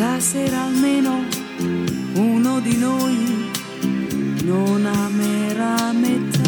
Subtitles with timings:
[0.00, 1.26] Stasera almeno
[2.14, 3.50] uno di noi
[4.44, 6.39] non amerà metà.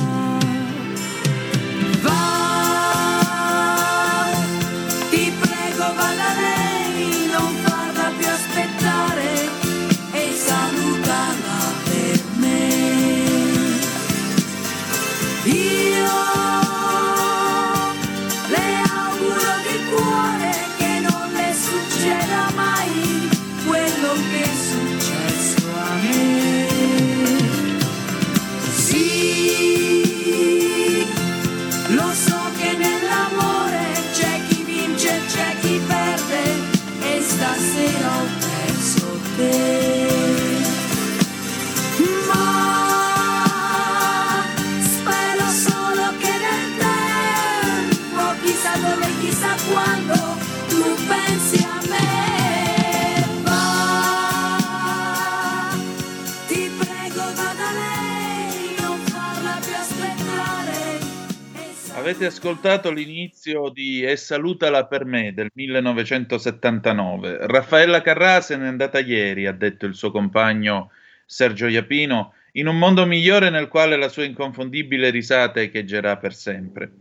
[62.13, 67.47] Avete ascoltato l'inizio di E salutala per me del 1979.
[67.47, 70.91] Raffaella Carrà se n'è andata ieri, ha detto il suo compagno
[71.25, 76.93] Sergio Iapino, in un mondo migliore nel quale la sua inconfondibile risata echeggerà per sempre.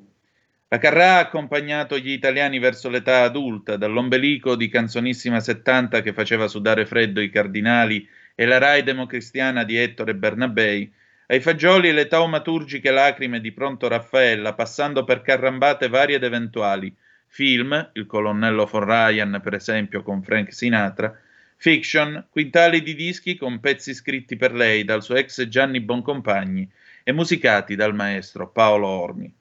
[0.70, 6.48] La Carrà ha accompagnato gli italiani verso l'età adulta, dall'ombelico di Canzonissima 70 che faceva
[6.48, 10.90] sudare freddo i cardinali e la Rai democristiana di Ettore Bernabei,
[11.32, 16.94] ai fagioli le taumaturgiche lacrime di Pronto Raffaella, passando per carrambate varie ed eventuali,
[17.26, 21.18] film, Il colonnello von Ryan per esempio con Frank Sinatra,
[21.56, 26.70] fiction, quintali di dischi con pezzi scritti per lei dal suo ex Gianni Boncompagni
[27.02, 29.34] e musicati dal maestro Paolo Ormi.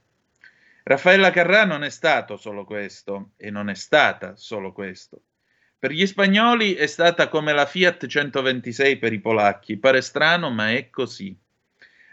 [0.85, 5.23] Raffaella Carrà non è stato solo questo e non è stata solo questo.
[5.77, 10.71] Per gli spagnoli è stata come la Fiat 126 per i polacchi, pare strano ma
[10.71, 11.37] è così.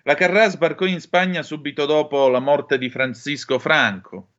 [0.08, 4.30] La Carrà sbarcò in Spagna subito dopo la morte di Francisco Franco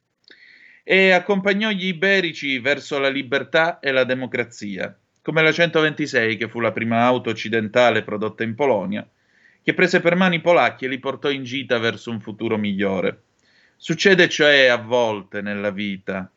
[0.83, 6.61] e accompagnò gli iberici verso la libertà e la democrazia, come la 126 che fu
[6.61, 9.07] la prima auto occidentale prodotta in Polonia,
[9.63, 13.25] che prese per mano i polacchi e li portò in gita verso un futuro migliore.
[13.77, 16.33] Succede cioè a volte nella vita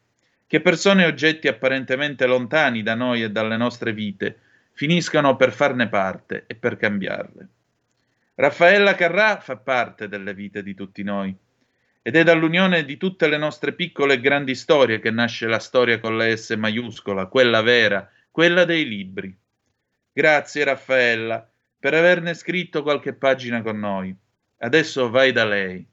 [0.45, 4.38] che persone e oggetti apparentemente lontani da noi e dalle nostre vite
[4.74, 7.48] finiscano per farne parte e per cambiarle.
[8.36, 11.36] Raffaella Carrà fa parte delle vite di tutti noi
[12.01, 16.00] Ed è dall'unione di tutte le nostre piccole e grandi storie che nasce la storia
[16.00, 19.38] con la S maiuscola, quella vera, quella dei libri.
[20.12, 21.48] Grazie Raffaella
[21.78, 24.16] per averne scritto qualche pagina con noi.
[24.60, 25.86] Adesso vai da lei,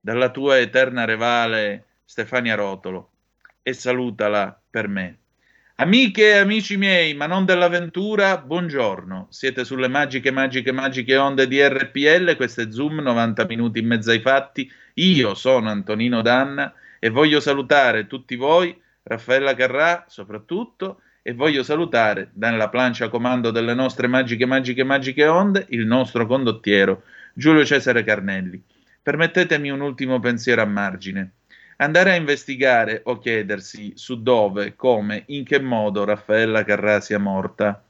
[0.00, 3.10] dalla tua eterna rivale Stefania Rotolo,
[3.62, 5.18] e salutala per me.
[5.76, 9.26] Amiche e amici miei, ma non dell'avventura, buongiorno.
[9.30, 14.12] Siete sulle magiche, magiche, magiche onde di RPL, questo è Zoom, 90 minuti in mezzo
[14.12, 14.70] ai fatti.
[14.94, 22.30] Io sono Antonino Danna e voglio salutare tutti voi, Raffaella Carrà soprattutto, e voglio salutare
[22.34, 28.62] dalla plancia comando delle nostre magiche, magiche, magiche onde il nostro condottiero Giulio Cesare Carnelli.
[29.02, 31.32] Permettetemi un ultimo pensiero a margine.
[31.76, 37.82] Andare a investigare o chiedersi su dove, come, in che modo Raffaella Carrà sia morta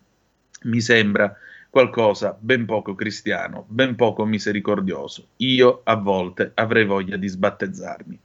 [0.63, 1.37] mi sembra
[1.69, 5.29] qualcosa ben poco cristiano, ben poco misericordioso.
[5.39, 8.19] Io a volte avrei voglia di sbattezzarmi.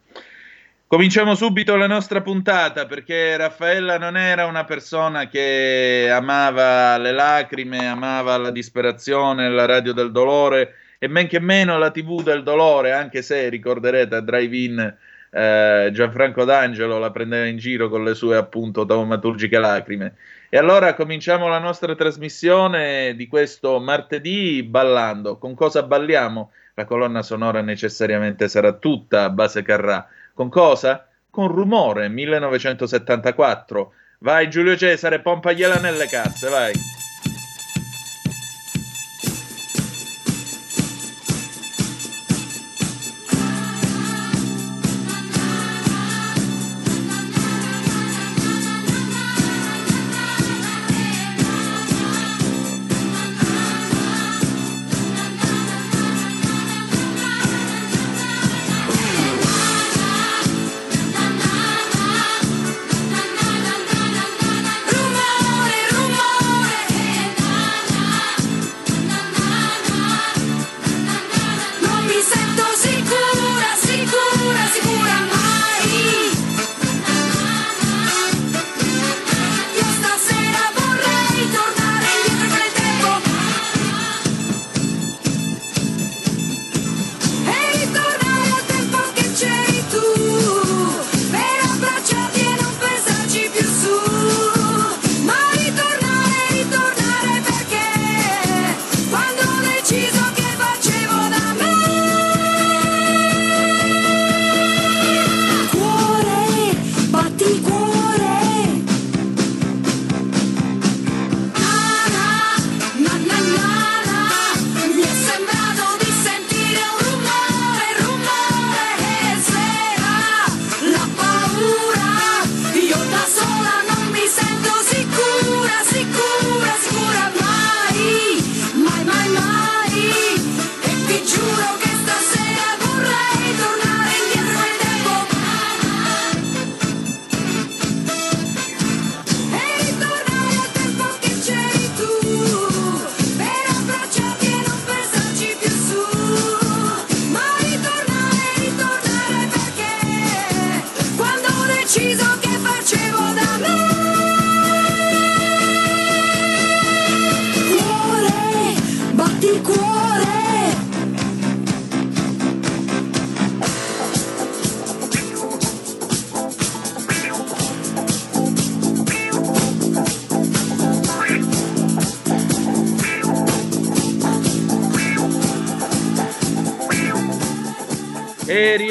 [0.85, 7.87] Cominciamo subito la nostra puntata perché Raffaella non era una persona che amava le lacrime,
[7.87, 12.91] amava la disperazione, la radio del dolore e men che meno la tv del dolore,
[12.91, 14.97] anche se ricorderete a Drive-In
[15.31, 20.15] eh, Gianfranco D'Angelo la prendeva in giro con le sue appunto taumaturgiche lacrime.
[20.49, 25.37] E allora cominciamo la nostra trasmissione di questo martedì ballando.
[25.37, 26.51] Con cosa balliamo?
[26.73, 30.07] La colonna sonora necessariamente sarà tutta a base Carrà.
[30.33, 31.07] Con cosa?
[31.29, 33.93] Con rumore 1974.
[34.19, 36.73] Vai Giulio Cesare, pompagliela nelle casse, vai.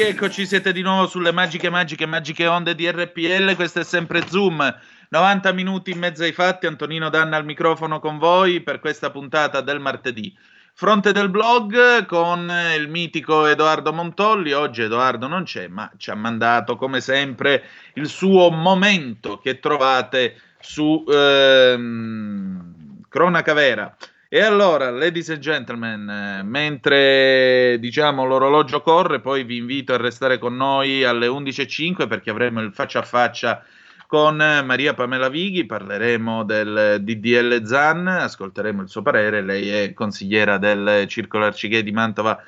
[0.09, 3.53] Eccoci, siete di nuovo sulle magiche, magiche, magiche onde di RPL.
[3.53, 4.75] Questo è sempre Zoom.
[5.09, 6.65] 90 minuti in mezzo ai fatti.
[6.65, 10.35] Antonino Danna al microfono con voi per questa puntata del martedì.
[10.73, 14.51] Fronte del blog con il mitico Edoardo Montolli.
[14.51, 17.63] Oggi Edoardo non c'è, ma ci ha mandato come sempre
[17.93, 23.95] il suo momento che trovate su ehm, Cronaca Vera.
[24.31, 30.37] E allora, ladies and gentlemen, eh, mentre diciamo l'orologio corre, poi vi invito a restare
[30.37, 33.63] con noi alle 11.05 perché avremo il faccia a faccia
[34.05, 40.59] con Maria Pamela Vighi, parleremo del DDL ZAN, ascolteremo il suo parere, lei è consigliera
[40.59, 42.39] del Circolo Arcigay di Mantova.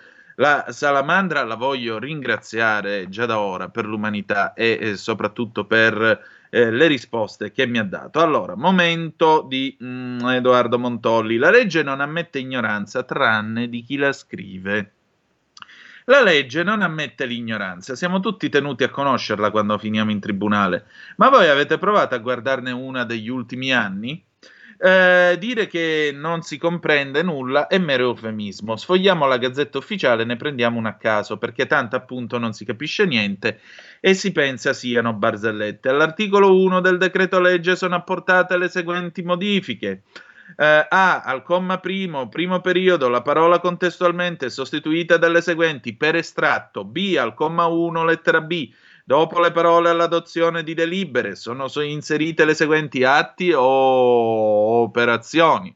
[0.42, 6.20] La salamandra la voglio ringraziare già da ora per l'umanità e, e soprattutto per
[6.50, 8.22] eh, le risposte che mi ha dato.
[8.22, 11.38] Allora, momento di mm, Edoardo Montolli.
[11.38, 14.94] La legge non ammette ignoranza tranne di chi la scrive.
[16.06, 21.30] La legge non ammette l'ignoranza, siamo tutti tenuti a conoscerla quando finiamo in tribunale, ma
[21.30, 24.26] voi avete provato a guardarne una degli ultimi anni?
[24.84, 28.76] Eh, dire che non si comprende nulla è mero eufemismo.
[28.76, 32.66] Sfogliamo la gazzetta ufficiale e ne prendiamo una a caso, perché tanto appunto non si
[32.66, 33.60] capisce niente
[34.00, 35.90] e si pensa siano barzellette.
[35.90, 40.02] All'articolo 1 del decreto legge sono apportate le seguenti modifiche.
[40.58, 41.22] Eh, A.
[41.22, 46.86] Al comma primo, primo periodo, la parola contestualmente è sostituita dalle seguenti per estratto.
[46.86, 47.18] B.
[47.20, 48.72] Al comma 1, lettera B.
[49.12, 53.62] Dopo le parole all'adozione di delibere sono inserite le seguenti atti o
[54.84, 55.76] operazioni.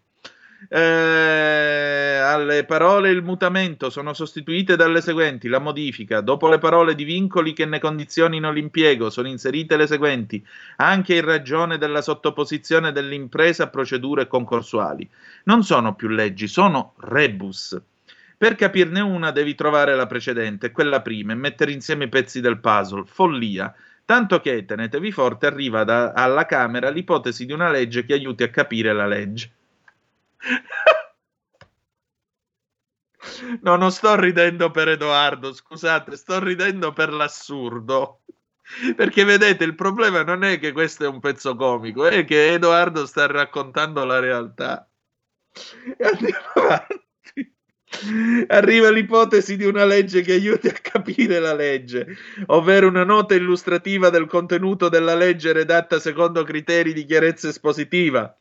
[0.69, 6.21] Eh, alle parole il mutamento sono sostituite dalle seguenti la modifica.
[6.21, 10.41] Dopo le parole di vincoli che ne condizionino l'impiego sono inserite le seguenti
[10.77, 15.09] anche in ragione della sottoposizione dell'impresa a procedure concorsuali.
[15.43, 17.77] Non sono più leggi, sono rebus.
[18.45, 22.59] Per capirne una devi trovare la precedente, quella prima, e mettere insieme i pezzi del
[22.59, 23.03] puzzle.
[23.03, 23.73] Follia.
[24.05, 28.51] Tanto che, tenetevi forte, arriva da, alla Camera l'ipotesi di una legge che aiuti a
[28.51, 29.51] capire la legge.
[33.63, 38.21] No, non sto ridendo per Edoardo, scusate, sto ridendo per l'assurdo.
[38.95, 43.07] Perché vedete, il problema non è che questo è un pezzo comico, è che Edoardo
[43.07, 44.87] sta raccontando la realtà.
[45.97, 47.04] E andiamo avanti.
[48.47, 52.07] Arriva l'ipotesi di una legge che aiuti a capire la legge,
[52.47, 58.37] ovvero una nota illustrativa del contenuto della legge redatta secondo criteri di chiarezza espositiva.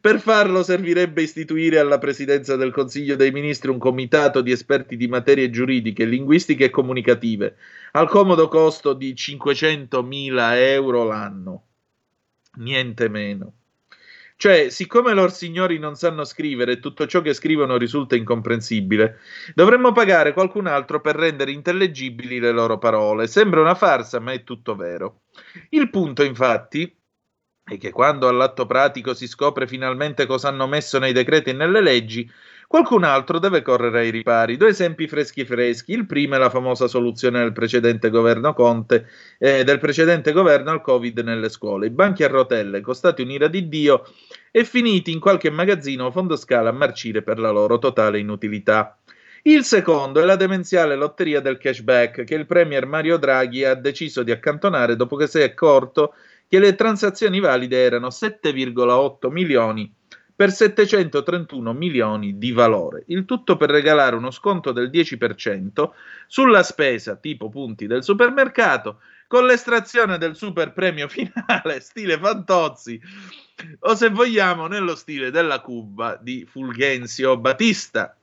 [0.00, 5.08] Per farlo servirebbe istituire alla Presidenza del Consiglio dei Ministri un comitato di esperti di
[5.08, 7.56] materie giuridiche, linguistiche e comunicative,
[7.92, 11.62] al comodo costo di 500.000 euro l'anno.
[12.56, 13.52] Niente meno.
[14.40, 19.18] Cioè, siccome loro signori non sanno scrivere e tutto ciò che scrivono risulta incomprensibile,
[19.52, 23.26] dovremmo pagare qualcun altro per rendere intellegibili le loro parole.
[23.26, 25.22] Sembra una farsa, ma è tutto vero.
[25.70, 26.96] Il punto, infatti,
[27.68, 31.80] e che quando all'atto pratico si scopre finalmente cosa hanno messo nei decreti e nelle
[31.80, 32.30] leggi,
[32.68, 34.58] qualcun altro deve correre ai ripari.
[34.58, 35.92] Due esempi freschi freschi.
[35.92, 39.08] Il primo è la famosa soluzione del precedente governo Conte,
[39.38, 41.86] eh, del precedente governo al Covid nelle scuole.
[41.86, 44.04] I banchi a rotelle, costati un'ira di Dio
[44.52, 48.98] e finiti in qualche magazzino o fondo scala a marcire per la loro totale inutilità.
[49.42, 54.22] Il secondo è la demenziale lotteria del cashback che il premier Mario Draghi ha deciso
[54.22, 56.12] di accantonare dopo che si è accorto
[56.46, 59.90] che le transazioni valide erano 7,8 milioni
[60.38, 65.90] per 731 milioni di valore, il tutto per regalare uno sconto del 10%
[66.28, 73.00] sulla spesa tipo punti del supermercato con l'estrazione del super premio finale stile Fantozzi
[73.80, 78.16] o se vogliamo nello stile della Cuba di Fulgenzio Battista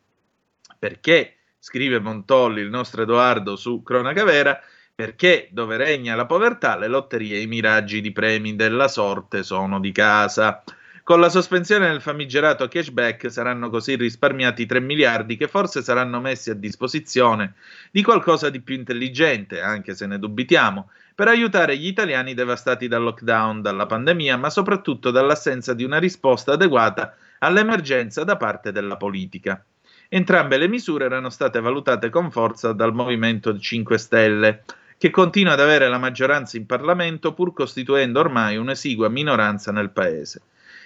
[0.80, 4.58] perché scrive Montolli il nostro Edoardo su Cronaca Vera
[4.96, 9.82] perché dove regna la povertà le lotterie e i miraggi di premi della sorte sono
[9.82, 10.64] di casa.
[11.06, 16.50] Con la sospensione del famigerato cashback saranno così risparmiati 3 miliardi che forse saranno messi
[16.50, 17.54] a disposizione
[17.92, 23.04] di qualcosa di più intelligente, anche se ne dubitiamo, per aiutare gli italiani devastati dal
[23.04, 29.64] lockdown, dalla pandemia, ma soprattutto dall'assenza di una risposta adeguata all'emergenza da parte della politica.
[30.10, 34.64] Entrambe le misure erano state valutate con forza dal Movimento 5 Stelle,
[34.98, 40.42] che continua ad avere la maggioranza in Parlamento pur costituendo ormai un'esigua minoranza nel Paese.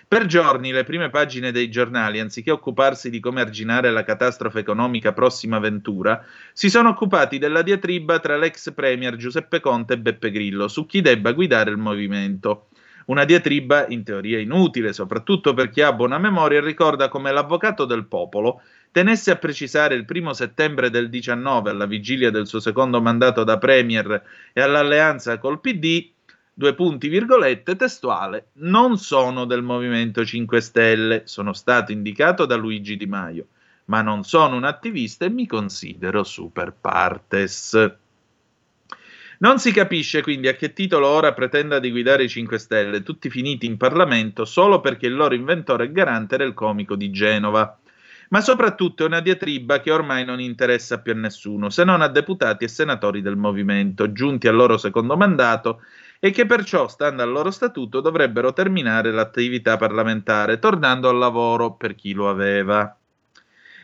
[0.09, 5.13] Per giorni le prime pagine dei giornali, anziché occuparsi di come arginare la catastrofe economica
[5.13, 10.67] prossima ventura, si sono occupati della diatriba tra l'ex premier Giuseppe Conte e Beppe Grillo
[10.67, 12.69] su chi debba guidare il movimento.
[13.05, 17.85] Una diatriba in teoria inutile, soprattutto per chi ha buona memoria e ricorda come l'avvocato
[17.85, 22.99] del popolo tenesse a precisare il primo settembre del 19, alla vigilia del suo secondo
[22.99, 24.23] mandato da Premier
[24.53, 26.13] e all'alleanza col PD,
[26.59, 32.97] due punti virgolette, testuale, non sono del Movimento 5 Stelle, sono stato indicato da Luigi
[32.97, 33.45] Di Maio,
[33.85, 37.95] ma non sono un attivista e mi considero super partes.
[39.37, 43.29] Non si capisce quindi a che titolo ora pretenda di guidare i 5 Stelle, tutti
[43.29, 47.79] finiti in Parlamento solo perché il loro inventore e garante il comico di Genova
[48.29, 52.07] ma soprattutto è una diatriba che ormai non interessa più a nessuno, se non a
[52.07, 55.81] deputati e senatori del movimento, giunti al loro secondo mandato
[56.19, 61.95] e che perciò, stando al loro statuto, dovrebbero terminare l'attività parlamentare, tornando al lavoro per
[61.95, 62.95] chi lo aveva.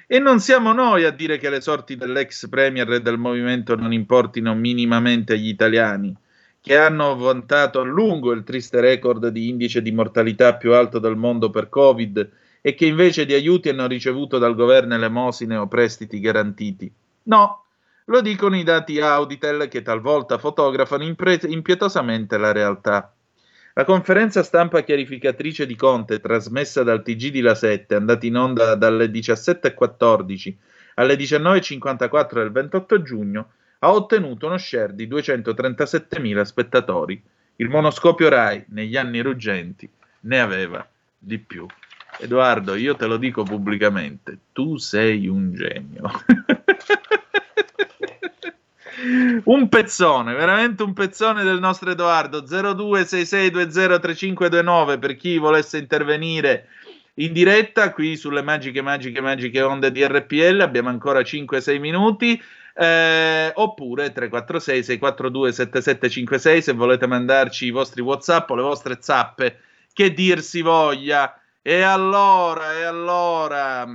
[0.07, 3.93] E non siamo noi a dire che le sorti dell'ex premier e del movimento non
[3.93, 6.15] importino minimamente agli italiani,
[6.61, 11.15] che hanno vantato a lungo il triste record di indice di mortalità più alto del
[11.15, 12.29] mondo per Covid
[12.67, 16.91] e che invece di aiuti hanno ricevuto dal governo elemosine o prestiti garantiti.
[17.25, 17.65] No,
[18.05, 23.13] Lo dicono i dati Auditel che talvolta fotografano impre- impietosamente la realtà.
[23.73, 28.73] La conferenza stampa chiarificatrice di Conte, trasmessa dal TG di La 7, andata in onda
[28.73, 30.55] dalle 17.14
[30.95, 37.21] alle 19.54 del 28 giugno, ha ottenuto uno share di 237.000 spettatori.
[37.57, 39.87] Il monoscopio Rai, negli anni ruggenti,
[40.21, 41.67] ne aveva di più.
[42.19, 46.09] Edoardo, io te lo dico pubblicamente, tu sei un genio.
[49.45, 56.67] un pezzone, veramente un pezzone del nostro Edoardo 0266203529 per chi volesse intervenire
[57.15, 60.61] in diretta qui sulle magiche, magiche, magiche onde di RPL.
[60.61, 62.41] Abbiamo ancora 5-6 minuti.
[62.77, 69.59] Eh, oppure 346 642 7756 se volete mandarci i vostri whatsapp o le vostre zappe
[69.93, 71.33] che dir si voglia
[71.67, 73.87] e allora e allora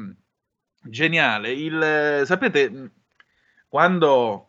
[0.83, 2.91] geniale il sapete
[3.69, 4.49] quando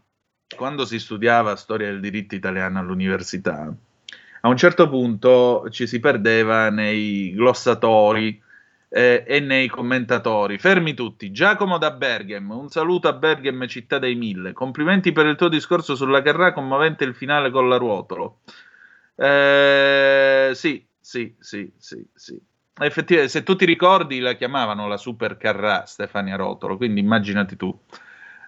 [0.55, 3.71] quando si studiava storia del diritto italiano all'università
[4.41, 8.41] a un certo punto ci si perdeva nei glossatori
[8.89, 10.57] eh, e nei commentatori.
[10.57, 11.31] Fermi tutti.
[11.31, 14.51] Giacomo da Berghem, un saluto a Berghem, città dei mille.
[14.51, 18.39] Complimenti per il tuo discorso sulla Carrà, commovente il finale con la ruotolo.
[19.15, 22.49] Eh, sì, sì, sì, sì, sì.
[22.83, 27.67] Effettivamente, se tu ti ricordi, la chiamavano la Super Carrà Stefania Rotolo, quindi immaginati tu.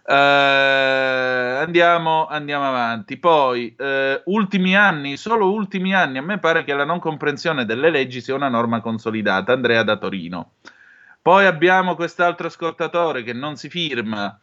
[0.05, 3.17] Uh, andiamo, andiamo, avanti.
[3.17, 7.89] Poi, uh, ultimi anni, solo ultimi anni, a me pare che la non comprensione delle
[7.89, 9.53] leggi sia una norma consolidata.
[9.53, 10.53] Andrea da Torino.
[11.21, 14.37] Poi abbiamo quest'altro ascoltatore che non si firma.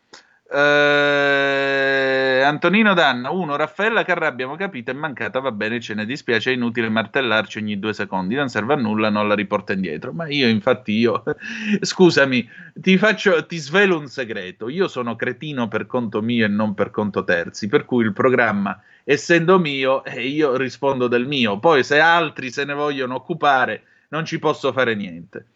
[0.53, 6.51] Eh, Antonino Danna, uno, Raffaella Carrà abbiamo capito è mancata, va bene, ce ne dispiace,
[6.51, 10.13] è inutile martellarci ogni due secondi, non serve a nulla, non la riporta indietro.
[10.13, 11.23] Ma io, infatti, io,
[11.81, 16.75] scusami, ti faccio, ti svelo un segreto, io sono cretino per conto mio e non
[16.75, 21.85] per conto terzi, per cui il programma, essendo mio, eh, io rispondo del mio, poi
[21.85, 25.47] se altri se ne vogliono occupare, non ci posso fare niente.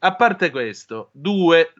[0.00, 1.72] A parte questo, due,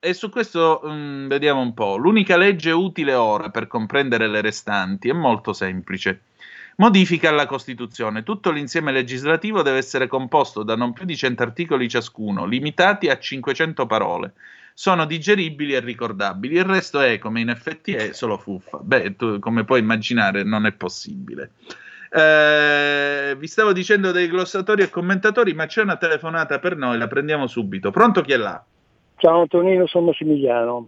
[0.00, 1.96] e su questo um, vediamo un po'.
[1.96, 6.22] L'unica legge utile ora per comprendere le restanti è molto semplice.
[6.76, 8.22] Modifica alla Costituzione.
[8.22, 13.18] Tutto l'insieme legislativo deve essere composto da non più di 100 articoli ciascuno, limitati a
[13.18, 14.32] 500 parole.
[14.74, 16.56] Sono digeribili e ricordabili.
[16.56, 18.78] Il resto è, come in effetti è, solo fuffa.
[18.82, 21.52] Beh, tu, come puoi immaginare, non è possibile.
[22.10, 27.06] Eh, vi stavo dicendo dei glossatori e commentatori, ma c'è una telefonata per noi, la
[27.06, 27.90] prendiamo subito.
[27.90, 28.62] Pronto chi è là?
[29.18, 30.84] Ciao Antonino, sono Massimiliano.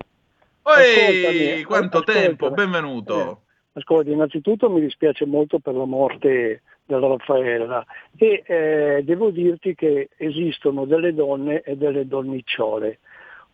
[0.79, 2.27] Ehi, quanto ascoltami.
[2.27, 3.31] tempo, benvenuto.
[3.73, 7.87] Eh, ascolti, innanzitutto mi dispiace molto per la morte della Raffaella
[8.17, 12.99] e eh, devo dirti che esistono delle donne e delle donnicciole.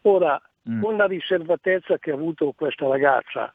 [0.03, 0.83] Ora, mm.
[0.83, 3.55] con la riservatezza che ha avuto questa ragazza,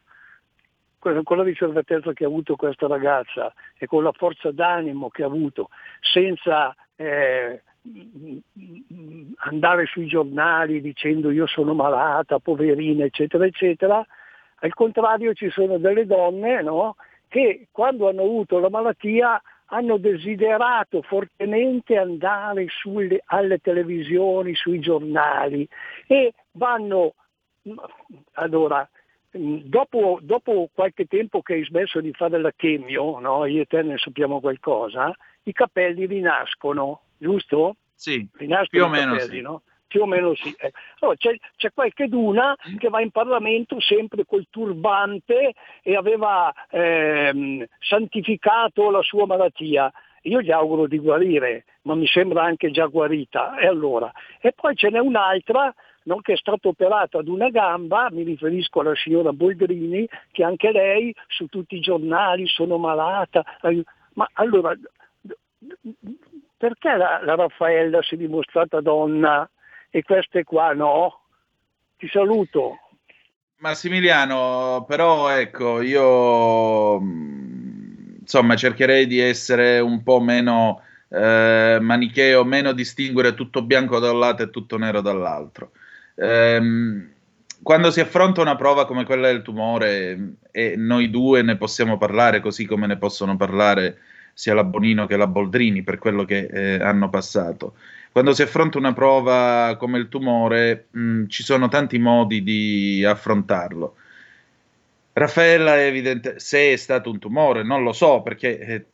[0.99, 5.27] con la riservatezza che ha avuto questa ragazza e con la forza d'animo che ha
[5.27, 5.67] avuto,
[5.99, 7.62] senza eh,
[9.38, 14.06] andare sui giornali dicendo io sono malata, poverina, eccetera, eccetera.
[14.62, 16.96] Al contrario ci sono delle donne no,
[17.28, 25.68] che quando hanno avuto la malattia hanno desiderato fortemente andare sulle, alle televisioni, sui giornali
[26.08, 27.13] e vanno,
[28.34, 28.88] allora,
[29.32, 33.82] dopo, dopo, qualche tempo che hai smesso di fare la chemio, no, io e te
[33.84, 37.75] ne sappiamo qualcosa, i capelli rinascono, giusto?
[37.93, 39.41] Sì, più o meno capelli, sì.
[39.41, 39.62] No?
[39.86, 40.55] Più o meno sì.
[40.58, 40.71] Eh.
[40.99, 47.65] Allora, c'è, c'è qualche duna che va in Parlamento sempre col turbante e aveva ehm,
[47.79, 49.91] santificato la sua malattia.
[50.23, 53.58] Io gli auguro di guarire, ma mi sembra anche già guarita.
[53.58, 54.12] E, allora?
[54.39, 58.79] e poi ce n'è un'altra no, che è stata operata ad una gamba, mi riferisco
[58.79, 63.43] alla signora Boldrini, che anche lei su tutti i giornali sono malata.
[64.13, 64.75] Ma allora
[66.60, 69.50] perché la, la Raffaella si è dimostrata donna
[69.89, 71.22] e queste qua no?
[71.98, 72.78] Ti saluto.
[73.60, 77.00] Massimiliano, però ecco, io
[78.19, 84.19] insomma cercherei di essere un po' meno eh, manicheo, meno distinguere tutto bianco da un
[84.19, 85.72] lato e tutto nero dall'altro.
[86.15, 87.10] Ehm,
[87.63, 92.41] quando si affronta una prova come quella del tumore e noi due ne possiamo parlare
[92.41, 93.98] così come ne possono parlare
[94.34, 97.76] sia la Bonino che la Boldrini per quello che eh, hanno passato.
[98.12, 103.96] Quando si affronta una prova come il tumore, mh, ci sono tanti modi di affrontarlo.
[105.13, 108.60] Raffaella è evidente, se è stato un tumore, non lo so perché...
[108.60, 108.86] Eh...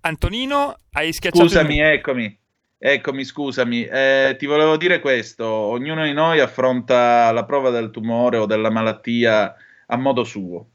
[0.00, 1.44] Antonino, hai schiacciato...
[1.48, 1.82] Scusami, il...
[1.82, 2.38] eccomi.
[2.84, 8.38] Eccomi, scusami, eh, ti volevo dire questo, ognuno di noi affronta la prova del tumore
[8.38, 9.54] o della malattia
[9.86, 10.71] a modo suo.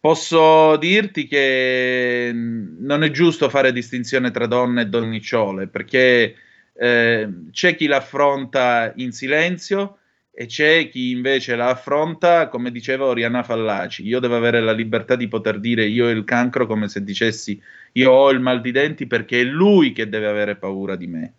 [0.00, 6.36] Posso dirti che non è giusto fare distinzione tra donne e donnicciole, perché
[6.72, 9.98] eh, c'è chi l'affronta in silenzio
[10.30, 14.06] e c'è chi invece la affronta, come diceva Oriana Fallaci.
[14.06, 17.60] Io devo avere la libertà di poter dire io ho il cancro come se dicessi
[17.92, 21.34] io ho il mal di denti perché è lui che deve avere paura di me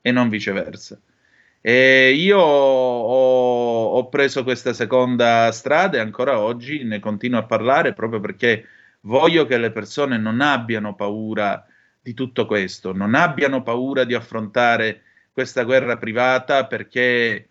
[0.00, 0.98] e non viceversa.
[1.62, 7.92] E io ho, ho preso questa seconda strada e ancora oggi ne continuo a parlare
[7.92, 8.66] proprio perché
[9.02, 11.66] voglio che le persone non abbiano paura
[12.00, 17.46] di tutto questo, non abbiano paura di affrontare questa guerra privata perché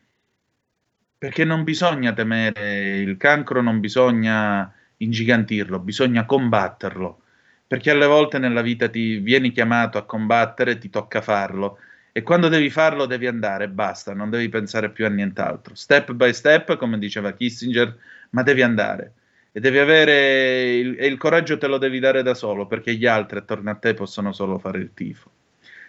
[1.17, 7.21] perché non bisogna temere il cancro, non bisogna ingigantirlo, bisogna combatterlo,
[7.67, 11.77] perché alle volte nella vita ti vieni chiamato a combattere, ti tocca farlo
[12.11, 16.33] e quando devi farlo devi andare, basta, non devi pensare più a nient'altro, step by
[16.33, 17.97] step, come diceva Kissinger,
[18.31, 19.13] ma devi andare
[19.51, 23.05] e devi avere il, e il coraggio te lo devi dare da solo, perché gli
[23.05, 25.31] altri attorno a te possono solo fare il tifo.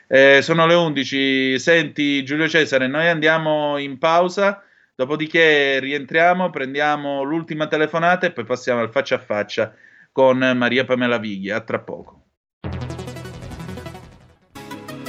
[0.06, 4.64] Eh, sono le 11, senti Giulio Cesare, noi andiamo in pausa
[5.00, 9.74] Dopodiché rientriamo, prendiamo l'ultima telefonata e poi passiamo al faccia a faccia
[10.12, 11.56] con Maria Pamela Viglia.
[11.56, 12.19] A tra poco.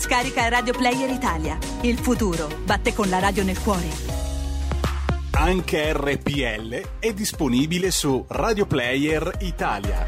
[0.00, 1.58] Scarica Radio Player Italia.
[1.82, 3.86] Il futuro batte con la radio nel cuore.
[5.32, 10.06] Anche RPL è disponibile su Radio Player Italia.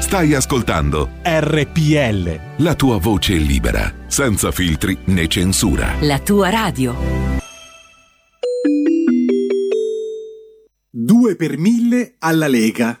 [0.00, 2.62] Stai ascoltando RPL.
[2.62, 5.94] La tua voce libera, senza filtri né censura.
[6.00, 6.94] La tua radio.
[10.90, 13.00] 2 per 1000 alla Lega.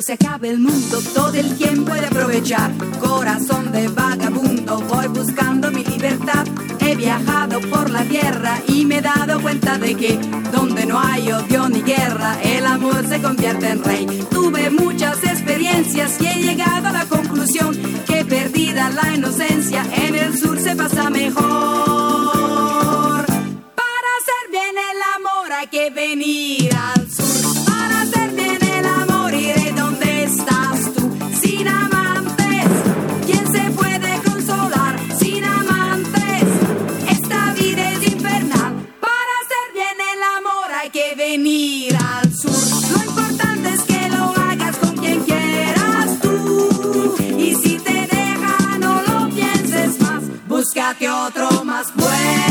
[0.00, 2.72] Se acabe el mundo, todo el tiempo he de aprovechar.
[2.98, 6.46] Corazón de vagabundo, voy buscando mi libertad.
[6.80, 10.18] He viajado por la tierra y me he dado cuenta de que
[10.50, 14.06] donde no hay odio ni guerra, el amor se convierte en rey.
[14.30, 17.76] Tuve muchas experiencias y he llegado a la conclusión
[18.06, 21.42] que perdida la inocencia, en el sur se pasa mejor.
[23.26, 26.70] Para hacer bien el amor hay que venir
[50.82, 52.41] Búscate otro más bueno.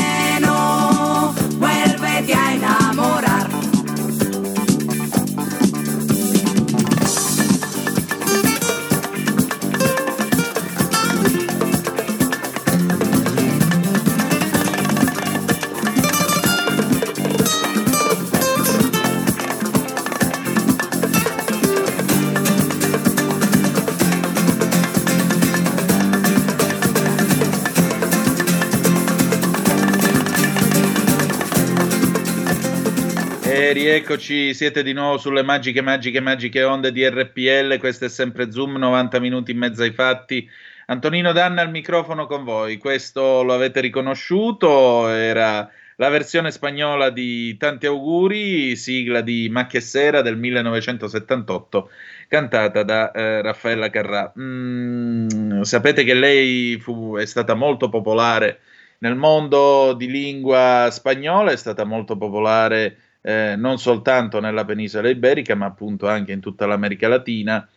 [33.72, 37.78] E rieccoci, siete di nuovo sulle magiche, magiche, magiche onde di RPL.
[37.80, 40.46] Questo è sempre Zoom, 90 minuti in mezzo ai fatti.
[40.88, 47.56] Antonino Danna al microfono con voi, questo lo avete riconosciuto, era la versione spagnola di
[47.56, 51.90] Tanti auguri, sigla di Macchia Sera del 1978,
[52.28, 54.34] cantata da eh, Raffaella Carrà.
[54.38, 58.60] Mm, sapete che lei fu, è stata molto popolare
[58.98, 65.56] nel mondo di lingua spagnola, è stata molto popolare eh, non soltanto nella penisola iberica,
[65.56, 67.68] ma appunto anche in tutta l'America Latina.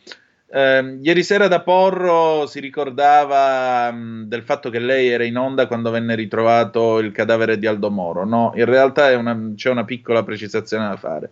[0.46, 5.66] Eh, ieri sera da Porro si ricordava mh, del fatto che lei era in onda
[5.66, 8.24] quando venne ritrovato il cadavere di Aldo Moro.
[8.24, 11.30] No, in realtà una, c'è una piccola precisazione da fare.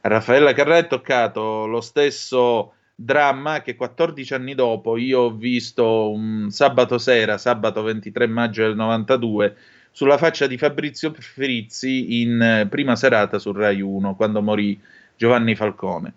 [0.00, 6.48] Raffaella Carrà è toccato lo stesso dramma che 14 anni dopo io ho visto un
[6.50, 9.56] sabato sera, sabato 23 maggio del 92,
[9.96, 14.78] sulla faccia di Fabrizio Frizzi in eh, prima serata su Rai 1, quando morì
[15.16, 16.12] Giovanni Falcone.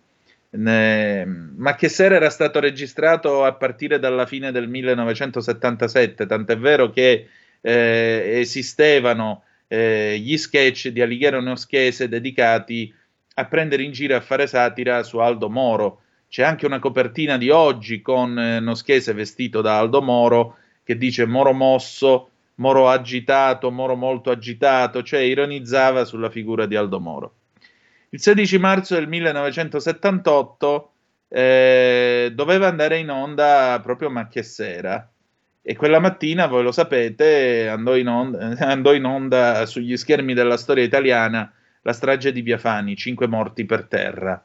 [0.50, 1.24] Ne...
[1.56, 7.30] Ma che sera era stato registrato a partire dalla fine del 1977, tant'è vero che
[7.62, 12.94] eh, esistevano eh, gli sketch di Alighiero Noschese dedicati
[13.36, 17.38] a prendere in giro e a fare satira su Aldo Moro c'è anche una copertina
[17.38, 23.72] di oggi con eh, Noschese vestito da Aldo Moro che dice Moro mosso, Moro agitato,
[23.72, 27.34] Moro molto agitato, cioè ironizzava sulla figura di Aldo Moro.
[28.10, 30.91] Il 16 marzo del 1978
[31.30, 35.10] eh, doveva andare in onda proprio Macchia Sera
[35.62, 40.58] e quella mattina, voi lo sapete, andò in, onda, andò in onda sugli schermi della
[40.58, 41.52] storia italiana
[41.84, 44.43] la strage di Biafani, cinque morti per terra.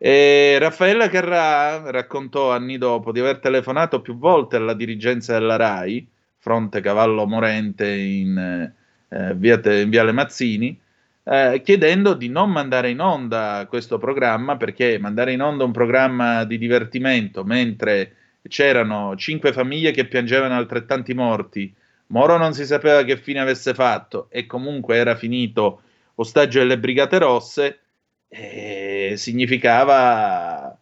[0.00, 6.08] E Raffaella Carrà raccontò anni dopo di aver telefonato più volte alla dirigenza della RAI,
[6.38, 8.72] fronte Cavallo Morente in,
[9.08, 10.78] eh, via, in Viale Mazzini,
[11.24, 16.44] eh, chiedendo di non mandare in onda questo programma perché mandare in onda un programma
[16.44, 18.14] di divertimento mentre
[18.48, 21.74] c'erano cinque famiglie che piangevano altrettanti morti,
[22.08, 25.82] Moro non si sapeva che fine avesse fatto e comunque era finito
[26.14, 27.80] ostaggio delle Brigate Rosse,
[28.28, 30.76] eh, significava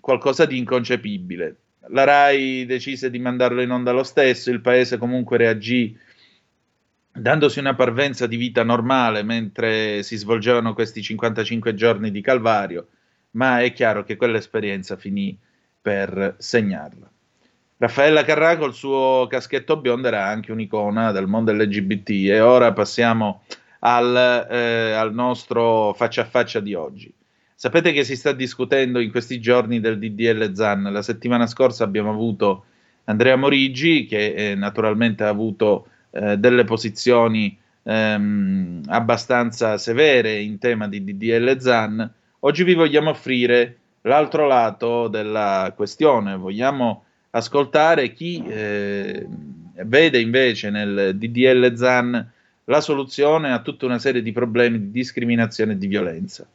[0.00, 1.56] qualcosa di inconcepibile.
[1.90, 5.96] La RAI decise di mandarlo in onda lo stesso, il paese comunque reagì
[7.12, 12.88] dandosi una parvenza di vita normale mentre si svolgevano questi 55 giorni di calvario,
[13.32, 15.36] ma è chiaro che quell'esperienza finì
[15.80, 17.10] per segnarla.
[17.78, 23.44] Raffaella Carrà col suo caschetto biondo era anche un'icona del mondo LGBT e ora passiamo
[23.80, 27.12] al, eh, al nostro faccia a faccia di oggi.
[27.60, 30.92] Sapete che si sta discutendo in questi giorni del DDL ZAN.
[30.92, 32.66] La settimana scorsa abbiamo avuto
[33.06, 40.86] Andrea Morigi, che eh, naturalmente ha avuto eh, delle posizioni ehm, abbastanza severe in tema
[40.86, 42.08] di DDL ZAN.
[42.38, 46.36] Oggi vi vogliamo offrire l'altro lato della questione.
[46.36, 49.26] Vogliamo ascoltare chi eh,
[49.84, 52.32] vede invece nel DDL ZAN
[52.66, 56.46] la soluzione a tutta una serie di problemi di discriminazione e di violenza.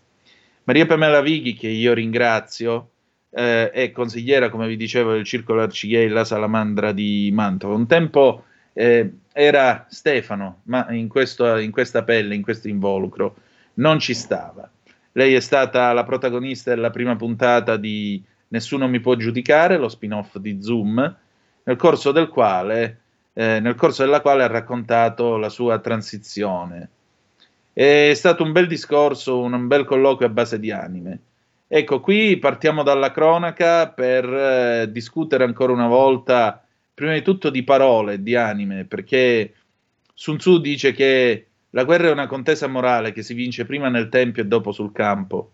[0.65, 2.89] Maria Pamela Vighi, che io ringrazio,
[3.31, 7.75] eh, è consigliera, come vi dicevo, del Circolo Arcighei La Salamandra di Mantova.
[7.75, 13.35] Un tempo eh, era Stefano, ma in, questo, in questa pelle, in questo involucro,
[13.75, 14.69] non ci stava.
[15.13, 20.37] Lei è stata la protagonista della prima puntata di Nessuno mi può giudicare, lo spin-off
[20.37, 21.15] di Zoom,
[21.63, 22.99] nel corso quale
[23.33, 26.89] eh, nel corso della quale ha raccontato la sua transizione.
[27.73, 31.19] È stato un bel discorso, un bel colloquio a base di anime.
[31.67, 37.63] Ecco, qui partiamo dalla cronaca per eh, discutere ancora una volta, prima di tutto di
[37.63, 39.55] parole, di anime, perché
[40.13, 44.09] Sun Tzu dice che la guerra è una contesa morale che si vince prima nel
[44.09, 45.53] tempio e dopo sul campo.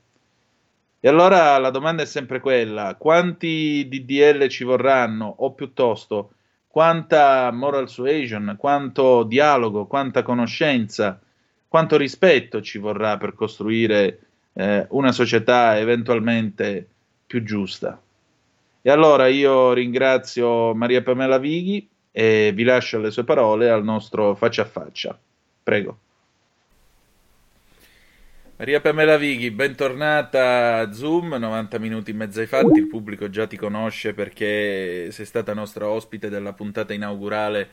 [0.99, 5.33] E allora la domanda è sempre quella: quanti DDL ci vorranno?
[5.37, 6.33] O piuttosto,
[6.67, 11.21] quanta moral suasion, quanto dialogo, quanta conoscenza,
[11.69, 14.19] quanto rispetto ci vorrà per costruire
[14.53, 16.85] eh, una società eventualmente
[17.25, 18.01] più giusta.
[18.81, 24.35] E allora io ringrazio Maria Pamela Vighi e vi lascio le sue parole al nostro
[24.35, 25.19] faccia a faccia.
[25.61, 25.99] Prego.
[28.55, 33.47] Maria Pamela Vighi, bentornata a Zoom, 90 minuti in mezzo ai fatti, il pubblico già
[33.47, 37.69] ti conosce perché sei stata nostra ospite della puntata inaugurale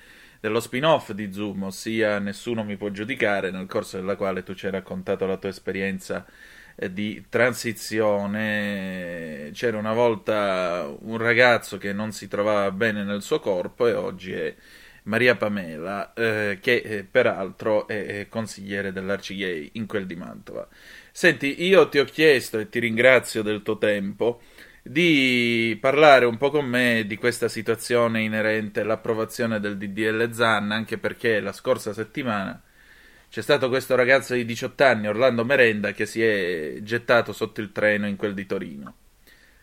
[0.47, 4.67] dello spin-off di Zoom, ossia Nessuno mi può giudicare, nel corso della quale tu ci
[4.67, 6.25] hai raccontato la tua esperienza
[6.77, 9.51] eh, di transizione.
[9.53, 14.35] C'era una volta un ragazzo che non si trovava bene nel suo corpo e oggi
[14.35, 14.55] è
[15.05, 20.69] Maria Pamela, eh, che eh, peraltro è, è consigliere dell'Arcigay in quel di Mantova.
[21.11, 24.43] Senti, io ti ho chiesto e ti ringrazio del tuo tempo
[24.89, 30.97] di parlare un po' con me di questa situazione inerente all'approvazione del DDL ZAN, anche
[30.97, 32.63] perché la scorsa settimana
[33.29, 37.73] c'è stato questo ragazzo di 18 anni, Orlando Merenda, che si è gettato sotto il
[37.73, 38.95] treno in quel di Torino.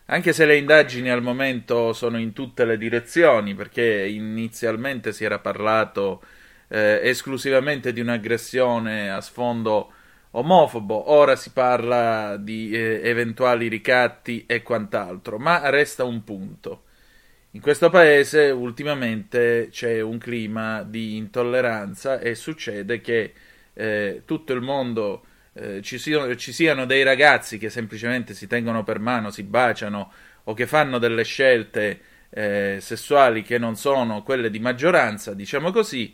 [0.06, 5.38] Anche se le indagini al momento sono in tutte le direzioni, perché inizialmente si era
[5.38, 6.22] parlato
[6.68, 9.90] eh, esclusivamente di un'aggressione a sfondo
[10.36, 16.82] omofobo, ora si parla di eh, eventuali ricatti e quant'altro, ma resta un punto.
[17.52, 23.32] In questo paese ultimamente c'è un clima di intolleranza e succede che
[23.72, 28.82] eh, tutto il mondo eh, ci, siano, ci, siano, dei ragazzi che semplicemente si tengono
[28.82, 30.12] per mano, si baciano
[30.44, 36.12] o che fanno delle scelte eh, sessuali che non sono quelle di maggioranza, diciamo così,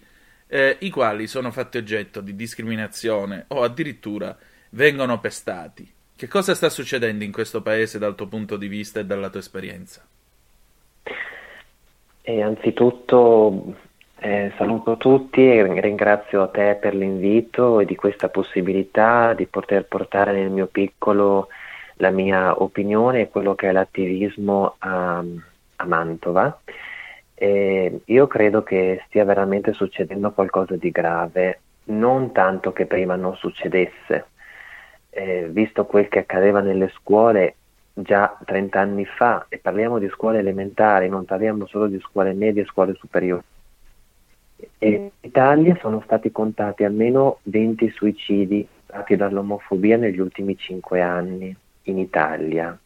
[0.50, 4.36] eh, i quali sono fatti oggetto di discriminazione o addirittura
[4.70, 5.88] vengono pestati.
[6.16, 9.40] Che cosa sta succedendo in questo paese dal tuo punto di vista e dalla tua
[9.40, 10.04] esperienza?
[12.22, 13.76] E anzitutto
[14.18, 20.32] eh, saluto tutti e ringrazio te per l'invito e di questa possibilità di poter portare
[20.32, 21.48] nel mio piccolo
[21.94, 25.24] la mia opinione e quello che è l'attivismo a,
[25.76, 26.60] a Mantova.
[27.42, 33.35] E io credo che stia veramente succedendo qualcosa di grave, non tanto che prima non
[33.35, 34.26] succedesse.
[35.09, 37.55] Eh, visto quel che accadeva nelle scuole
[37.94, 42.61] già 30 anni fa, e parliamo di scuole elementari, non parliamo solo di scuole medie
[42.61, 43.42] e scuole superiori.
[44.76, 51.57] E in Italia sono stati contati almeno 20 suicidi dati dall'omofobia negli ultimi 5 anni
[51.85, 52.79] in Italia.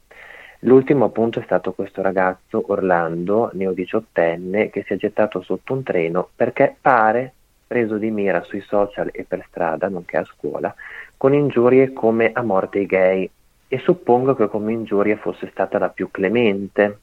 [0.65, 5.83] L'ultimo appunto è stato questo ragazzo Orlando, neo diciottenne, che si è gettato sotto un
[5.83, 7.33] treno perché pare
[7.67, 10.75] preso di mira sui social e per strada, nonché a scuola,
[11.19, 13.29] con ingiurie come a morte i gay
[13.69, 17.01] e suppongo che come ingiuria fosse stata la più clemente.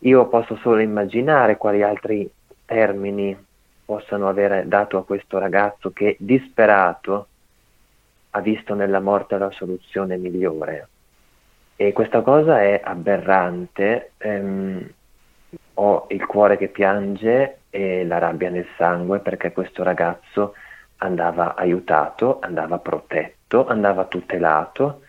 [0.00, 2.30] Io posso solo immaginare quali altri
[2.66, 3.34] termini
[3.86, 7.28] possano aver dato a questo ragazzo che disperato
[8.30, 10.88] ha visto nella morte la soluzione migliore.
[11.78, 14.90] E questa cosa è aberrante, ehm,
[15.74, 20.54] ho il cuore che piange e la rabbia nel sangue perché questo ragazzo
[20.98, 25.02] andava aiutato, andava protetto, andava tutelato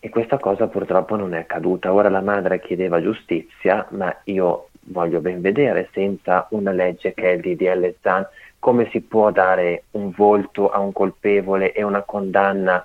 [0.00, 1.92] e questa cosa purtroppo non è accaduta.
[1.92, 7.34] Ora la madre chiedeva giustizia, ma io voglio ben vedere senza una legge che è
[7.34, 8.26] il DDL ZAN
[8.58, 12.84] come si può dare un volto a un colpevole e una condanna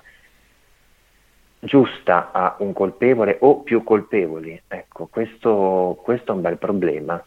[1.58, 4.60] giusta a un colpevole o più colpevoli.
[4.68, 7.22] Ecco, questo, questo è un bel problema.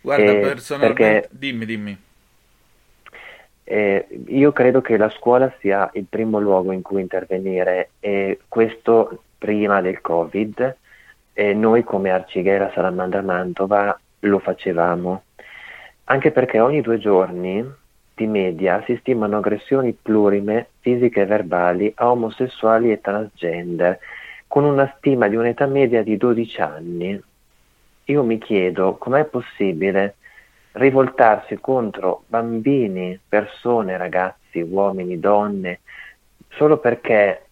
[0.00, 1.02] Guarda, eh, personalmente...
[1.02, 1.98] Perché, dimmi, dimmi.
[3.64, 9.22] Eh, io credo che la scuola sia il primo luogo in cui intervenire e questo
[9.38, 10.76] prima del Covid
[11.32, 15.22] e noi come Arcighera Salamandra Mantova lo facevamo,
[16.04, 17.64] anche perché ogni due giorni
[18.14, 23.98] di media si stimano aggressioni plurime, fisiche e verbali a omosessuali e transgender,
[24.46, 27.22] con una stima di un'età media di 12 anni.
[28.04, 30.16] Io mi chiedo com'è possibile
[30.72, 35.80] rivoltarsi contro bambini, persone, ragazzi, uomini, donne,
[36.50, 37.46] solo perché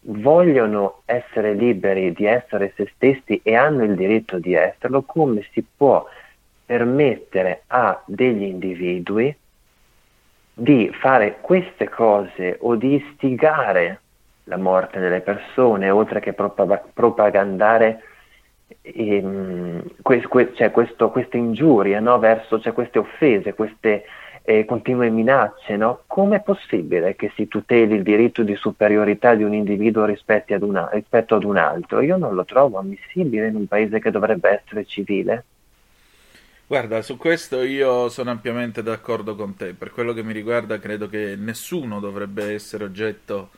[0.00, 5.64] vogliono essere liberi di essere se stessi e hanno il diritto di esserlo, come si
[5.76, 6.06] può
[6.64, 9.34] permettere a degli individui
[10.58, 14.00] di fare queste cose o di istigare
[14.44, 18.02] la morte delle persone, oltre che propagandare
[18.82, 22.18] ehm, que- que- cioè questo, queste ingiurie no?
[22.18, 24.04] verso cioè queste offese, queste
[24.42, 25.76] eh, continue minacce.
[25.76, 26.00] No?
[26.06, 30.62] Come è possibile che si tuteli il diritto di superiorità di un individuo rispetto ad,
[30.62, 32.00] una, rispetto ad un altro?
[32.00, 35.44] Io non lo trovo ammissibile in un paese che dovrebbe essere civile.
[36.70, 39.72] Guarda, su questo io sono ampiamente d'accordo con te.
[39.72, 43.52] Per quello che mi riguarda, credo che nessuno dovrebbe essere oggetto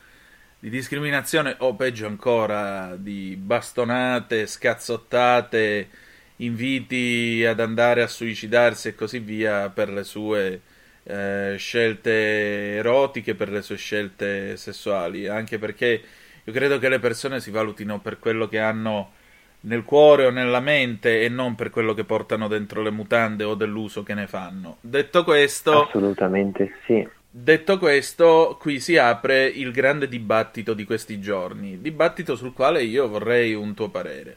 [0.61, 5.88] di discriminazione o peggio ancora di bastonate, scazzottate,
[6.37, 10.61] inviti ad andare a suicidarsi e così via per le sue
[11.02, 15.27] eh, scelte erotiche, per le sue scelte sessuali.
[15.27, 16.02] Anche perché
[16.44, 19.15] io credo che le persone si valutino per quello che hanno
[19.63, 23.54] nel cuore o nella mente e non per quello che portano dentro le mutande o
[23.54, 24.79] dell'uso che ne fanno.
[24.81, 27.06] Detto questo, assolutamente sì.
[27.33, 33.06] Detto questo, qui si apre il grande dibattito di questi giorni, dibattito sul quale io
[33.08, 34.37] vorrei un tuo parere.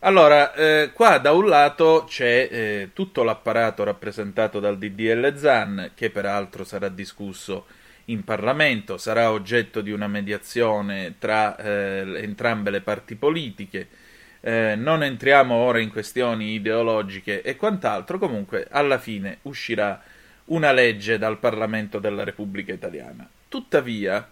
[0.00, 6.08] Allora, eh, qua da un lato c'è eh, tutto l'apparato rappresentato dal DDL ZAN, che
[6.08, 7.66] peraltro sarà discusso
[8.06, 13.86] in Parlamento, sarà oggetto di una mediazione tra eh, entrambe le parti politiche
[14.40, 20.02] eh, non entriamo ora in questioni ideologiche e quant'altro, comunque alla fine uscirà
[20.46, 23.28] una legge dal Parlamento della Repubblica Italiana.
[23.48, 24.28] Tuttavia,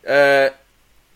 [0.00, 0.52] eh,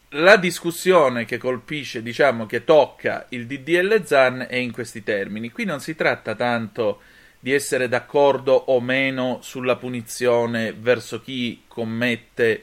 [0.08, 5.50] la discussione che colpisce, diciamo che tocca il DDL Zan è in questi termini.
[5.50, 7.00] Qui non si tratta tanto
[7.38, 12.62] di essere d'accordo o meno sulla punizione verso chi commette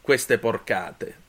[0.00, 1.22] queste porcate.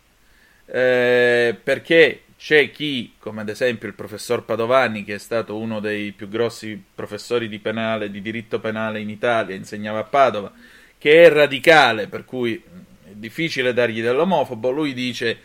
[0.67, 6.11] Eh, perché c'è chi, come ad esempio il professor Padovani, che è stato uno dei
[6.11, 10.51] più grossi professori di penale, di diritto penale in Italia, insegnava a Padova,
[10.99, 15.35] che è radicale, per cui è difficile dargli dell'omofobo, lui dice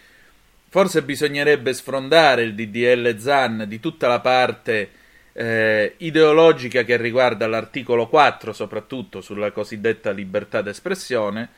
[0.68, 4.90] forse bisognerebbe sfrondare il DDL Zan di tutta la parte
[5.32, 11.48] eh, ideologica che riguarda l'articolo 4, soprattutto sulla cosiddetta libertà d'espressione,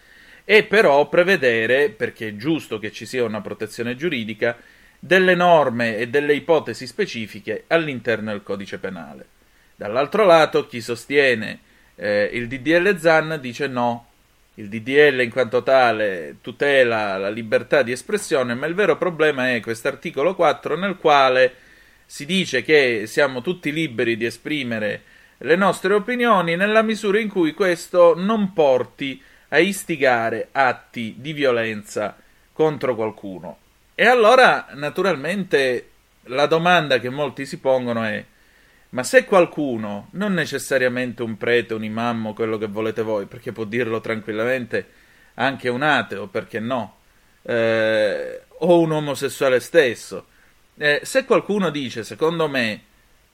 [0.44, 4.56] e però prevedere, perché è giusto che ci sia una protezione giuridica,
[5.04, 9.26] delle norme e delle ipotesi specifiche all'interno del codice penale.
[9.74, 11.58] Dall'altro lato, chi sostiene
[11.96, 14.06] eh, il DDL Zan dice no,
[14.54, 19.58] il DDL in quanto tale tutela la libertà di espressione, ma il vero problema è
[19.58, 21.52] questo articolo 4 nel quale
[22.06, 25.02] si dice che siamo tutti liberi di esprimere
[25.38, 32.16] le nostre opinioni nella misura in cui questo non porti a istigare atti di violenza
[32.52, 33.61] contro qualcuno.
[33.94, 35.90] E allora, naturalmente,
[36.24, 38.24] la domanda che molti si pongono è:
[38.90, 43.52] ma se qualcuno, non necessariamente un prete, un imam o quello che volete voi, perché
[43.52, 44.86] può dirlo tranquillamente
[45.34, 46.96] anche un ateo, perché no,
[47.42, 50.26] eh, o un omosessuale stesso,
[50.76, 52.82] eh, se qualcuno dice, secondo me,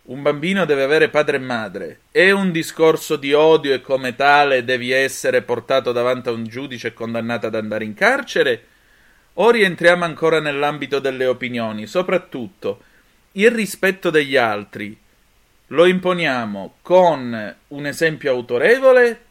[0.04, 4.64] un bambino deve avere padre e madre, è un discorso di odio e come tale
[4.64, 8.64] devi essere portato davanti a un giudice e condannato ad andare in carcere?
[9.40, 11.86] O rientriamo ancora nell'ambito delle opinioni?
[11.86, 12.82] Soprattutto,
[13.32, 14.96] il rispetto degli altri
[15.68, 19.24] lo imponiamo con un esempio autorevole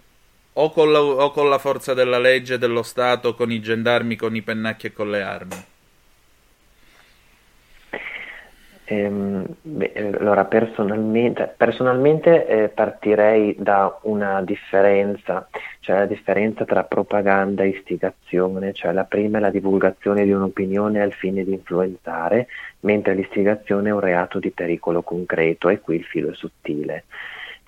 [0.53, 4.33] o con la, o con la forza della legge, dello Stato, con i gendarmi, con
[4.33, 5.65] i pennacchi e con le armi?
[8.89, 15.45] Ehm, beh, allora, personalmente, personalmente eh, partirei da una differenza,
[15.81, 21.01] cioè la differenza tra propaganda e istigazione, cioè la prima è la divulgazione di un'opinione
[21.01, 22.47] al fine di influenzare,
[22.81, 27.03] mentre l'istigazione è un reato di pericolo concreto e qui il filo è sottile.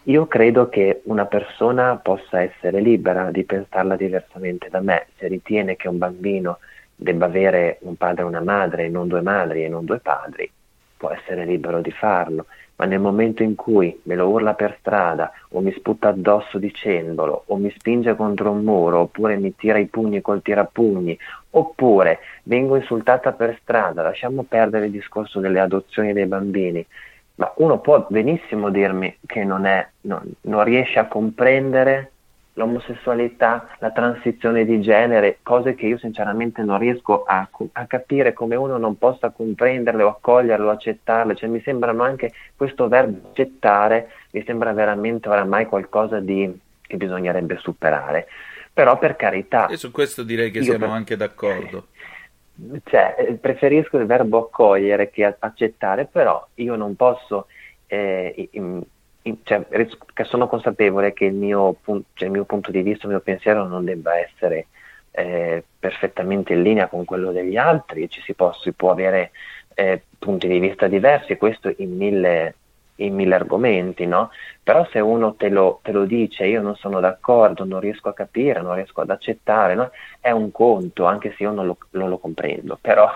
[0.04, 5.76] Io credo che una persona possa essere libera di pensarla diversamente da me, se ritiene
[5.76, 6.60] che un bambino
[6.96, 10.50] debba avere un padre e una madre, non due madri e non due padri,
[11.00, 15.32] può essere libero di farlo, ma nel momento in cui me lo urla per strada
[15.52, 19.86] o mi sputta addosso dicendolo o mi spinge contro un muro oppure mi tira i
[19.86, 21.18] pugni col tirapugni
[21.52, 26.86] oppure vengo insultata per strada, lasciamo perdere il discorso delle adozioni dei bambini,
[27.36, 32.12] ma uno può benissimo dirmi che non, è, non, non riesce a comprendere
[32.60, 38.58] l'omosessualità, la transizione di genere, cose che io sinceramente non riesco a, a, capire come
[38.58, 44.12] uno non possa comprenderle o accoglierle o accettarle, cioè mi sembrano anche questo verbo accettare,
[44.32, 48.28] mi sembra veramente oramai qualcosa di, che bisognerebbe superare.
[48.74, 49.68] Però per carità...
[49.68, 50.90] E su questo direi che siamo per...
[50.90, 51.88] anche d'accordo.
[52.84, 57.48] Cioè, preferisco il verbo accogliere che accettare, però io non posso...
[57.88, 58.84] Eh, in,
[59.44, 59.66] cioè,
[60.24, 63.86] sono consapevole che il mio, cioè, il mio, punto di vista, il mio pensiero non
[63.86, 64.68] debba essere
[65.12, 69.32] eh, perfettamente in linea con quello degli altri, ci si può, si può avere
[69.76, 72.56] eh, punti di vista diversi, questo in mille,
[72.96, 74.32] in mille argomenti, no?
[74.64, 78.14] Però se uno te lo, te lo, dice, io non sono d'accordo, non riesco a
[78.14, 79.90] capire, non riesco ad accettare, no?
[80.20, 83.10] è un conto, anche se io non lo, non lo comprendo, però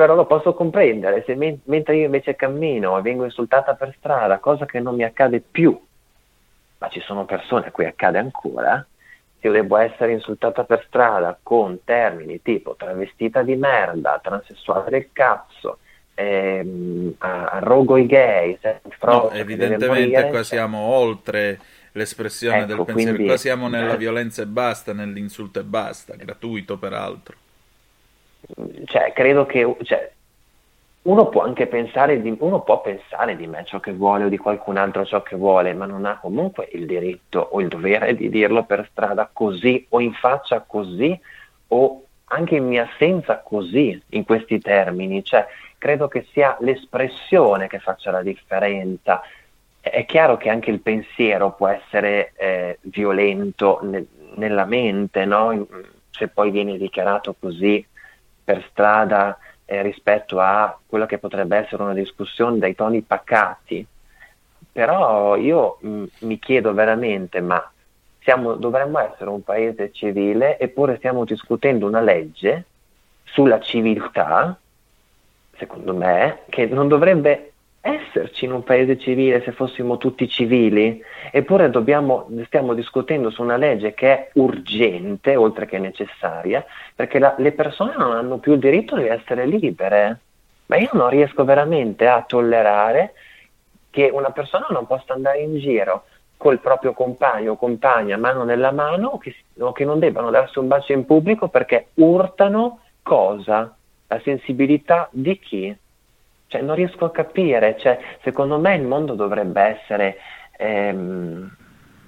[0.00, 4.38] però lo posso comprendere, se me- mentre io invece cammino e vengo insultata per strada,
[4.38, 5.78] cosa che non mi accade più,
[6.78, 8.82] ma ci sono persone a cui accade ancora,
[9.38, 15.08] se io devo essere insultata per strada con termini tipo travestita di merda, transessuale del
[15.12, 15.80] cazzo,
[16.14, 18.58] ehm, arrogo i gay,
[19.02, 21.58] no, evidentemente qua siamo oltre
[21.92, 26.78] l'espressione ecco, del pensiero, quindi, qua siamo nella violenza e basta, nell'insulto e basta, gratuito
[26.78, 27.48] peraltro
[28.86, 30.10] cioè, credo che cioè,
[31.02, 34.36] uno può anche pensare di, uno può pensare di me ciò che vuole o di
[34.36, 38.28] qualcun altro ciò che vuole, ma non ha comunque il diritto o il dovere di
[38.28, 41.18] dirlo per strada così o in faccia così
[41.68, 45.24] o anche in mia assenza così, in questi termini.
[45.24, 45.46] Cioè,
[45.78, 49.22] credo che sia l'espressione che faccia la differenza.
[49.80, 55.66] È chiaro che anche il pensiero può essere eh, violento ne, nella mente, no?
[56.10, 57.84] se poi viene dichiarato così
[58.50, 63.86] per strada eh, rispetto a quella che potrebbe essere una discussione dai toni pacati.
[64.72, 67.70] Però io mh, mm, mi chiedo veramente, ma
[68.18, 72.64] siamo, dovremmo essere un paese civile eppure stiamo discutendo una legge
[73.22, 74.58] sulla civiltà,
[75.56, 77.49] secondo me, che non dovrebbe
[77.80, 83.56] esserci in un paese civile se fossimo tutti civili, eppure dobbiamo, stiamo discutendo su una
[83.56, 86.64] legge che è urgente, oltre che necessaria,
[86.94, 90.18] perché la, le persone non hanno più il diritto di essere libere.
[90.66, 93.14] Ma io non riesco veramente a tollerare
[93.90, 96.04] che una persona non possa andare in giro
[96.36, 100.58] col proprio compagno o compagna mano nella mano o che, o che non debbano darsi
[100.58, 103.74] un bacio in pubblico perché urtano cosa?
[104.06, 105.76] La sensibilità di chi?
[106.50, 110.16] Cioè, non riesco a capire, cioè, secondo me il mondo dovrebbe essere
[110.56, 111.48] ehm,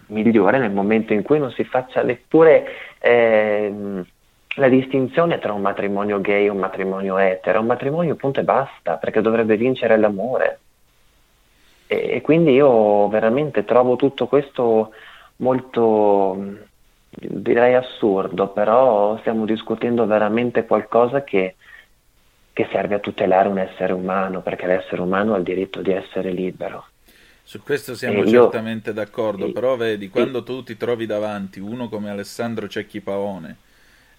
[0.07, 2.67] migliore nel momento in cui non si faccia neppure
[2.99, 4.05] ehm,
[4.57, 8.97] la distinzione tra un matrimonio gay e un matrimonio etero, un matrimonio punto e basta,
[8.97, 10.59] perché dovrebbe vincere l'amore.
[11.87, 14.91] E, e quindi io veramente trovo tutto questo
[15.37, 16.37] molto,
[17.11, 21.55] direi assurdo, però stiamo discutendo veramente qualcosa che
[22.53, 26.31] che serve a tutelare un essere umano, perché l'essere umano ha il diritto di essere
[26.31, 26.87] libero.
[27.43, 28.95] Su questo siamo e certamente io...
[28.95, 29.53] d'accordo, e...
[29.53, 33.57] però vedi, quando tu ti trovi davanti uno come Alessandro Cecchi Pavone,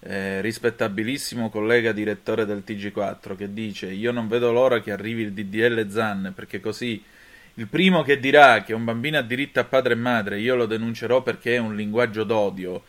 [0.00, 5.32] eh, rispettabilissimo collega direttore del TG4, che dice io non vedo l'ora che arrivi il
[5.32, 7.02] DDL Zanne, perché così
[7.54, 10.66] il primo che dirà che un bambino ha diritto a padre e madre, io lo
[10.66, 12.82] denuncerò perché è un linguaggio d'odio.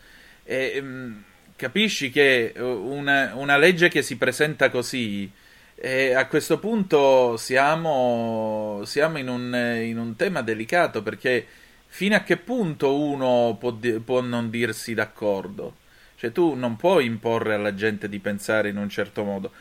[0.44, 1.12] E, mh, mm,
[1.56, 5.30] capisci che eh, una, una legge che si presenta così,
[5.74, 11.46] eh, a questo punto siamo, siamo in, un, in, un, tema delicato perché
[11.86, 15.84] fino a che punto uno può, può non dirsi d'accordo?
[16.16, 19.52] Cioè tu non puoi imporre alla gente di pensare in un certo modo.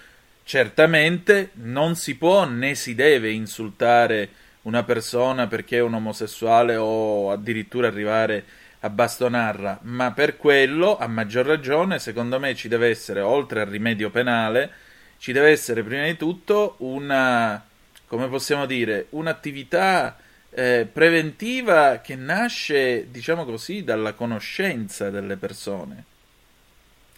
[0.43, 4.29] Certamente non si può né si deve insultare
[4.61, 8.45] una persona perché è un omosessuale o addirittura arrivare
[8.85, 13.65] a bastonarla, ma per quello, a maggior ragione, secondo me ci deve essere, oltre al
[13.65, 14.71] rimedio penale,
[15.17, 17.63] ci deve essere prima di tutto una,
[18.05, 20.15] come possiamo dire, un'attività
[20.51, 26.03] eh, preventiva che nasce, diciamo così, dalla conoscenza delle persone.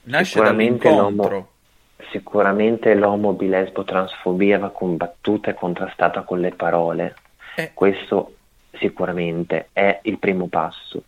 [0.03, 1.29] Nasce dall'incontro.
[1.29, 1.49] L'homo,
[2.11, 7.15] sicuramente l'omobilesbo-transfobia va combattuta e contrastata con le parole.
[7.57, 7.71] Eh.
[7.73, 8.35] Questo
[8.71, 11.03] sicuramente è il primo passo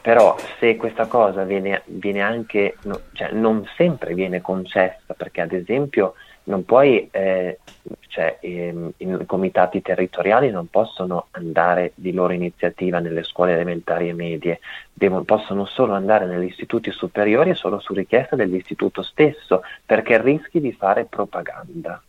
[0.00, 5.52] però se questa cosa viene, viene anche, no, cioè non sempre viene concessa, perché ad
[5.52, 6.14] esempio
[6.44, 7.58] non puoi, eh,
[8.08, 14.12] cioè, ehm, i comitati territoriali non possono andare di loro iniziativa nelle scuole elementari e
[14.14, 14.60] medie,
[14.92, 20.60] devono, possono solo andare negli istituti superiori e solo su richiesta dell'istituto stesso, perché rischi
[20.60, 22.02] di fare propaganda.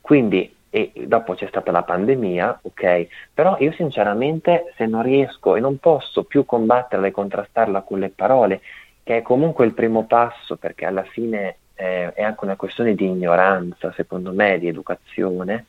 [0.00, 5.60] Quindi e dopo c'è stata la pandemia, ok, però io sinceramente se non riesco e
[5.60, 8.60] non posso più combatterla e contrastarla con le parole,
[9.02, 13.06] che è comunque il primo passo perché alla fine eh, è anche una questione di
[13.06, 15.66] ignoranza, secondo me, di educazione,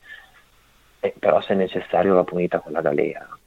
[1.00, 3.37] eh, però se necessario va punita con la galera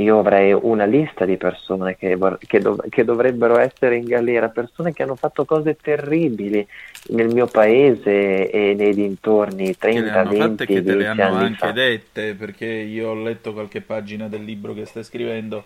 [0.00, 4.92] io avrei una lista di persone che, che, dov- che, dovrebbero essere in galera, persone
[4.92, 6.66] che hanno fatto cose terribili
[7.10, 11.72] nel mio paese e nei dintorni 30, 20, che te le hanno anche fa.
[11.72, 15.64] dette, perché io ho letto qualche pagina del libro che stai scrivendo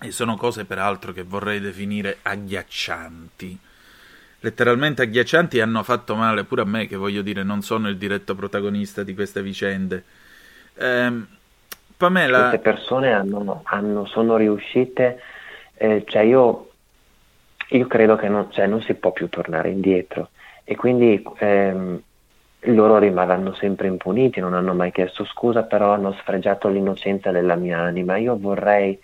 [0.00, 3.58] e sono cose peraltro che vorrei definire agghiaccianti.
[4.40, 8.34] Letteralmente agghiaccianti hanno fatto male pure a me, che voglio dire non sono il diretto
[8.34, 10.04] protagonista di queste vicende.
[10.74, 11.26] Ehm,
[11.96, 12.48] Pamela...
[12.48, 15.20] Queste persone hanno, hanno, sono riuscite,
[15.74, 16.70] eh, cioè io,
[17.68, 20.30] io, credo che non, cioè non, si può più tornare indietro
[20.64, 22.00] e quindi ehm,
[22.60, 27.78] loro rimarranno sempre impuniti, non hanno mai chiesto scusa, però hanno sfregiato l'innocenza della mia
[27.78, 28.16] anima.
[28.16, 28.98] Io vorrei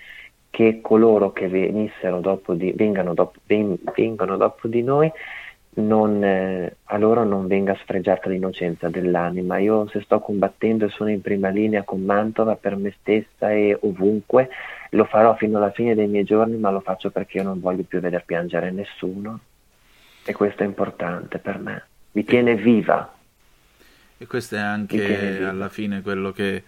[0.50, 5.10] che coloro che venissero dopo di, vengano, dopo, vengano dopo di noi
[5.74, 9.58] non, eh, a loro non venga sfregiata l'innocenza dell'anima.
[9.58, 13.76] Io se sto combattendo e sono in prima linea con Mantova per me stessa e
[13.80, 14.50] ovunque,
[14.90, 17.84] lo farò fino alla fine dei miei giorni, ma lo faccio perché io non voglio
[17.84, 19.40] più veder piangere nessuno.
[20.24, 21.84] E questo è importante per me.
[22.12, 23.12] Mi tiene viva.
[24.18, 26.62] E questo è anche alla fine quello che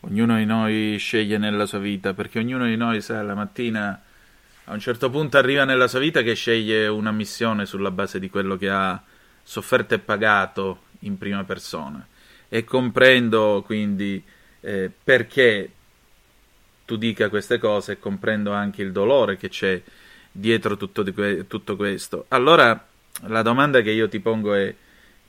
[0.00, 4.00] ognuno di noi sceglie nella sua vita, perché ognuno di noi sa la mattina
[4.68, 8.28] a un certo punto arriva nella sua vita che sceglie una missione sulla base di
[8.28, 9.00] quello che ha
[9.42, 12.04] sofferto e pagato in prima persona.
[12.48, 14.22] E comprendo quindi
[14.60, 15.70] eh, perché
[16.84, 19.80] tu dica queste cose e comprendo anche il dolore che c'è
[20.32, 22.24] dietro tutto, que- tutto questo.
[22.28, 22.86] Allora,
[23.26, 24.74] la domanda che io ti pongo è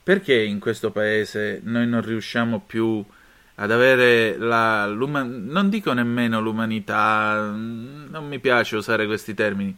[0.02, 3.06] perché in questo paese noi non riusciamo più
[3.60, 9.76] ad avere la, non dico nemmeno l'umanità, non mi piace usare questi termini,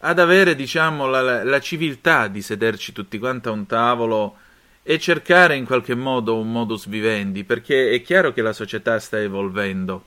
[0.00, 4.36] ad avere diciamo la, la civiltà di sederci tutti quanti a un tavolo
[4.82, 9.18] e cercare in qualche modo un modus vivendi, perché è chiaro che la società sta
[9.18, 10.04] evolvendo,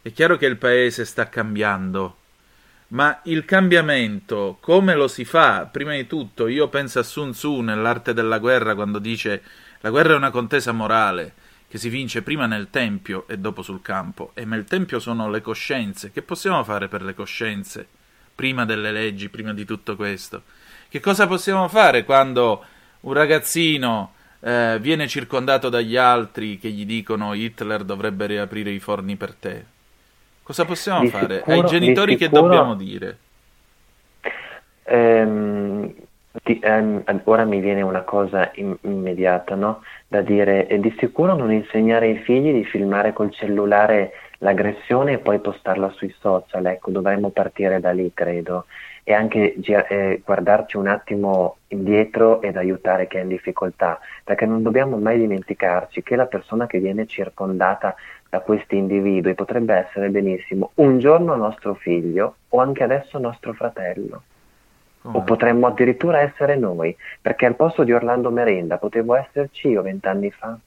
[0.00, 2.16] è chiaro che il paese sta cambiando,
[2.88, 5.68] ma il cambiamento come lo si fa?
[5.70, 9.42] Prima di tutto, io penso a Sun Tzu nell'arte della guerra quando dice
[9.80, 13.82] la guerra è una contesa morale che si vince prima nel tempio e dopo sul
[13.82, 16.10] campo, e nel tempio sono le coscienze.
[16.10, 17.86] Che possiamo fare per le coscienze?
[18.34, 20.42] Prima delle leggi, prima di tutto questo.
[20.88, 22.64] Che cosa possiamo fare quando
[23.00, 29.16] un ragazzino eh, viene circondato dagli altri che gli dicono Hitler dovrebbe riaprire i forni
[29.16, 29.64] per te?
[30.42, 31.38] Cosa possiamo di fare?
[31.38, 33.18] Sicuro, Ai genitori che sicuro, dobbiamo dire?
[34.84, 35.92] Ehm,
[36.42, 39.82] di, ehm, ora mi viene una cosa in, immediata, no?
[40.10, 45.18] Da dire, eh, di sicuro non insegnare ai figli di filmare col cellulare l'aggressione e
[45.18, 48.64] poi postarla sui social, ecco, dovremmo partire da lì, credo,
[49.04, 54.62] e anche eh, guardarci un attimo indietro ed aiutare chi è in difficoltà, perché non
[54.62, 57.94] dobbiamo mai dimenticarci che la persona che viene circondata
[58.30, 64.22] da questi individui potrebbe essere benissimo un giorno nostro figlio o anche adesso nostro fratello.
[65.02, 70.30] O potremmo addirittura essere noi, perché al posto di Orlando Merenda potevo esserci io vent'anni
[70.30, 70.58] fa.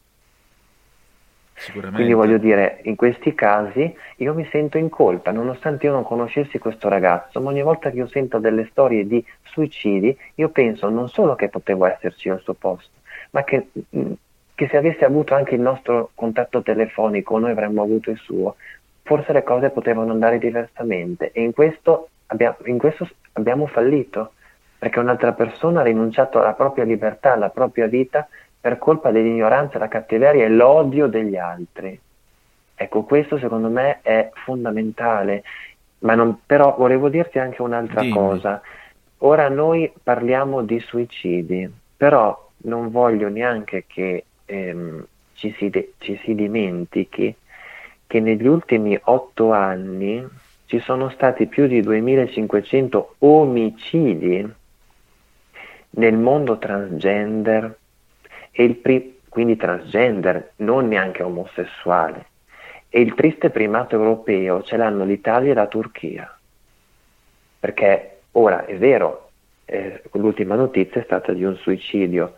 [1.54, 1.98] Sicuramente.
[1.98, 6.58] Quindi voglio dire, in questi casi io mi sento in colpa, nonostante io non conoscessi
[6.58, 11.08] questo ragazzo, ma ogni volta che io sento delle storie di suicidi, io penso non
[11.08, 13.00] solo che potevo esserci al suo posto,
[13.32, 14.12] ma che, mm,
[14.56, 18.56] che se avesse avuto anche il nostro contatto telefonico, noi avremmo avuto il suo,
[19.04, 24.34] forse le cose potevano andare diversamente e in questo, abbia, in questo abbiamo fallito,
[24.78, 28.28] perché un'altra persona ha rinunciato alla propria libertà, alla propria vita
[28.60, 32.00] per colpa dell'ignoranza, la cattiveria e l'odio degli altri.
[32.76, 35.44] Ecco, questo secondo me è fondamentale,
[36.00, 38.14] ma non, però volevo dirti anche un'altra Dimmi.
[38.14, 38.62] cosa.
[39.20, 46.20] Ora noi parliamo di suicidi, però non voglio neanche che ehm, ci, si de- ci
[46.24, 47.36] si dimentichi
[48.08, 50.28] che negli ultimi otto anni
[50.72, 54.50] ci sono stati più di 2500 omicidi
[55.90, 57.78] nel mondo transgender
[58.52, 62.28] e il pri- quindi transgender, non neanche omosessuale.
[62.88, 66.40] E il triste primato europeo ce l'hanno l'Italia e la Turchia.
[67.60, 69.32] Perché ora è vero,
[69.66, 72.38] eh, l'ultima notizia è stata di un suicidio,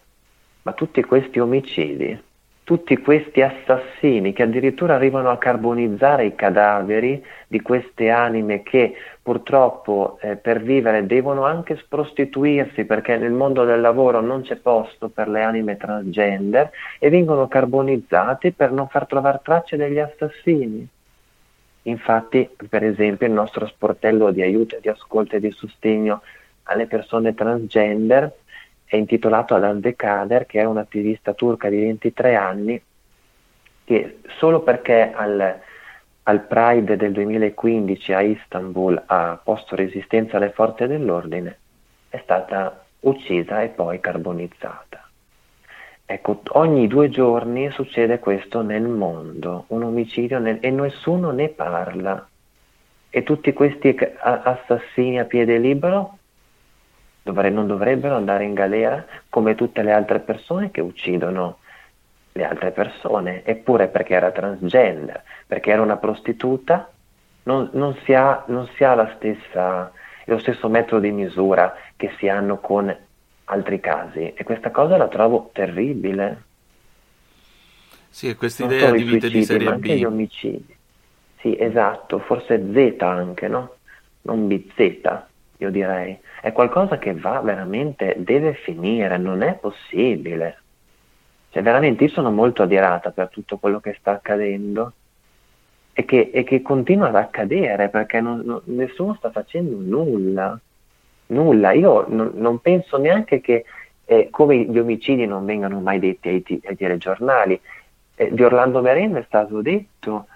[0.63, 2.19] ma tutti questi omicidi,
[2.63, 10.17] tutti questi assassini che addirittura arrivano a carbonizzare i cadaveri di queste anime che purtroppo
[10.21, 15.27] eh, per vivere devono anche prostituirsi perché nel mondo del lavoro non c'è posto per
[15.27, 20.87] le anime transgender e vengono carbonizzati per non far trovare tracce degli assassini.
[21.85, 26.21] Infatti, per esempio, il nostro sportello di aiuto, di ascolto e di sostegno
[26.63, 28.31] alle persone transgender
[28.85, 32.81] è intitolato ad Hande Kader, che è un'attivista turca di 23 anni,
[33.83, 35.59] che solo perché al,
[36.23, 41.57] al Pride del 2015 a Istanbul ha posto resistenza alle forze dell'ordine,
[42.09, 45.07] è stata uccisa e poi carbonizzata.
[46.05, 52.27] Ecco, ogni due giorni succede questo nel mondo, un omicidio nel, e nessuno ne parla.
[53.09, 56.17] E tutti questi assassini a piede libero
[57.23, 61.59] dovre- non dovrebbero andare in galera come tutte le altre persone che uccidono
[62.33, 66.89] le altre persone, eppure perché era transgender, perché era una prostituta,
[67.43, 69.91] non, non, si, ha, non si ha la stessa,
[70.25, 72.95] lo stesso metodo di misura che si hanno con
[73.45, 76.43] altri casi e questa cosa la trovo terribile.
[78.09, 80.05] Sì, è questa idea di i vite di serie ma anche gli B.
[80.05, 80.77] omicidi.
[81.39, 83.75] Sì, esatto, forse Z anche, no?
[84.21, 84.79] Non BZ,
[85.57, 86.17] io direi.
[86.43, 90.61] È qualcosa che va veramente, deve finire, non è possibile.
[91.49, 94.91] Cioè, veramente io sono molto adirata per tutto quello che sta accadendo
[95.93, 100.59] e che, e che continua ad accadere perché non- non- nessuno sta facendo nulla.
[101.27, 101.71] Nulla.
[101.71, 103.63] Io non, non penso neanche che
[104.03, 107.57] eh, come gli omicidi non vengano mai detti ai, ti- ai telegiornali.
[108.15, 110.27] Eh, di Orlando Merenda è stato detto,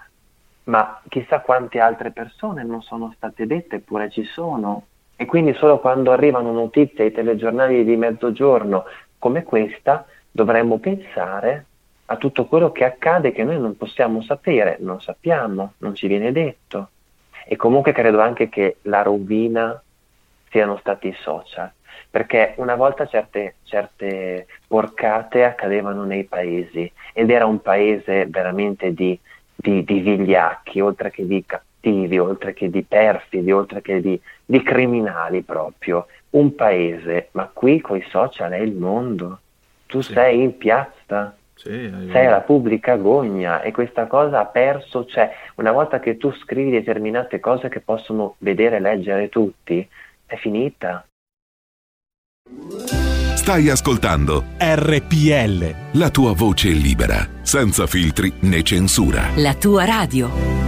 [0.64, 4.86] ma chissà quante altre persone non sono state dette, eppure ci sono.
[5.20, 8.84] E quindi solo quando arrivano notizie ai telegiornali di mezzogiorno
[9.18, 11.64] come questa, dovremmo pensare
[12.06, 16.30] a tutto quello che accade che noi non possiamo sapere, non sappiamo, non ci viene
[16.30, 16.90] detto.
[17.44, 19.82] E comunque credo anche che la rovina
[20.50, 21.72] siano stati i social.
[22.10, 29.18] perché una volta certe, certe porcate accadevano nei paesi ed era un paese veramente di,
[29.54, 31.44] di, di vigliacchi, oltre che di
[31.80, 36.06] cattivi, oltre che di perfidi, oltre che di, di criminali proprio.
[36.30, 39.40] Un paese, ma qui con i social è il mondo.
[39.86, 40.12] Tu sì.
[40.12, 45.72] sei in piazza, sì, sei alla pubblica gogna e questa cosa ha perso, cioè una
[45.72, 49.88] volta che tu scrivi determinate cose che possono vedere e leggere tutti,
[50.26, 51.06] è finita.
[53.34, 55.98] Stai ascoltando RPL.
[55.98, 59.30] La tua voce libera, senza filtri né censura.
[59.36, 60.67] La tua radio.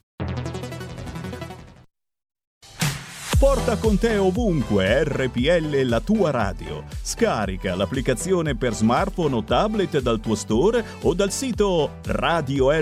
[3.41, 6.83] Porta con te ovunque RPL la tua radio.
[7.01, 12.81] Scarica l'applicazione per smartphone o tablet dal tuo store o dal sito radiorpl.it.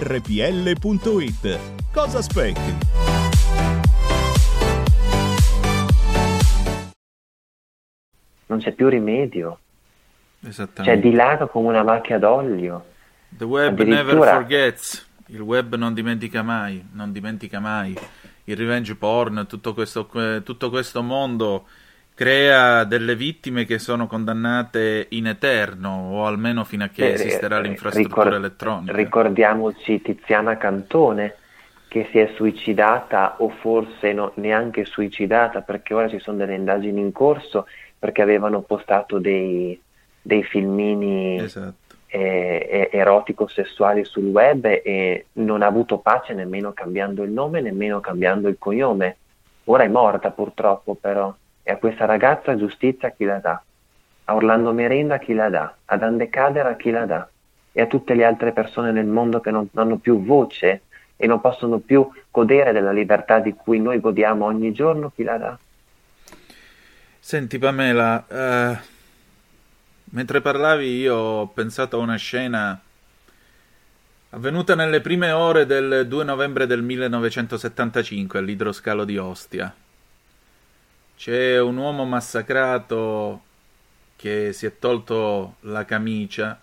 [1.94, 2.76] Cosa aspetti?
[8.48, 9.60] non c'è più rimedio.
[10.42, 12.84] Cioè dilaga come una macchia d'olio.
[13.30, 15.08] The web never forgets.
[15.28, 17.96] Il web non dimentica mai, non dimentica mai.
[18.50, 20.10] Il revenge porn, tutto questo,
[20.44, 21.68] tutto questo mondo
[22.16, 27.60] crea delle vittime che sono condannate in eterno o almeno fino a che eh, esisterà
[27.60, 28.94] l'infrastruttura ricor- elettronica.
[28.94, 31.36] Ricordiamoci Tiziana Cantone
[31.88, 37.00] che si è suicidata o forse no, neanche suicidata perché ora ci sono delle indagini
[37.00, 39.80] in corso perché avevano postato dei,
[40.22, 41.89] dei filmini esatto.
[42.10, 48.48] Eh, erotico-sessuali sul web e non ha avuto pace nemmeno cambiando il nome, nemmeno cambiando
[48.48, 49.18] il cognome.
[49.66, 51.34] Ora è morta purtroppo però
[51.70, 53.62] e a questa ragazza giustizia chi la dà?
[54.26, 55.76] A Orlando Merenda chi la dà?
[55.86, 57.30] Ad Ande Cadera chi la dà?
[57.72, 60.82] E a tutte le altre persone nel mondo che non hanno più voce
[61.16, 65.38] e non possono più godere della libertà di cui noi godiamo ogni giorno, chi la
[65.38, 65.60] dà?
[67.20, 68.78] Senti Pamela, uh,
[70.12, 72.80] mentre parlavi io ho pensato a una scena
[74.32, 79.74] avvenuta nelle prime ore del 2 novembre del 1975 all'idroscalo di Ostia.
[81.18, 83.42] C'è un uomo massacrato
[84.16, 86.60] che si è tolto la camicia,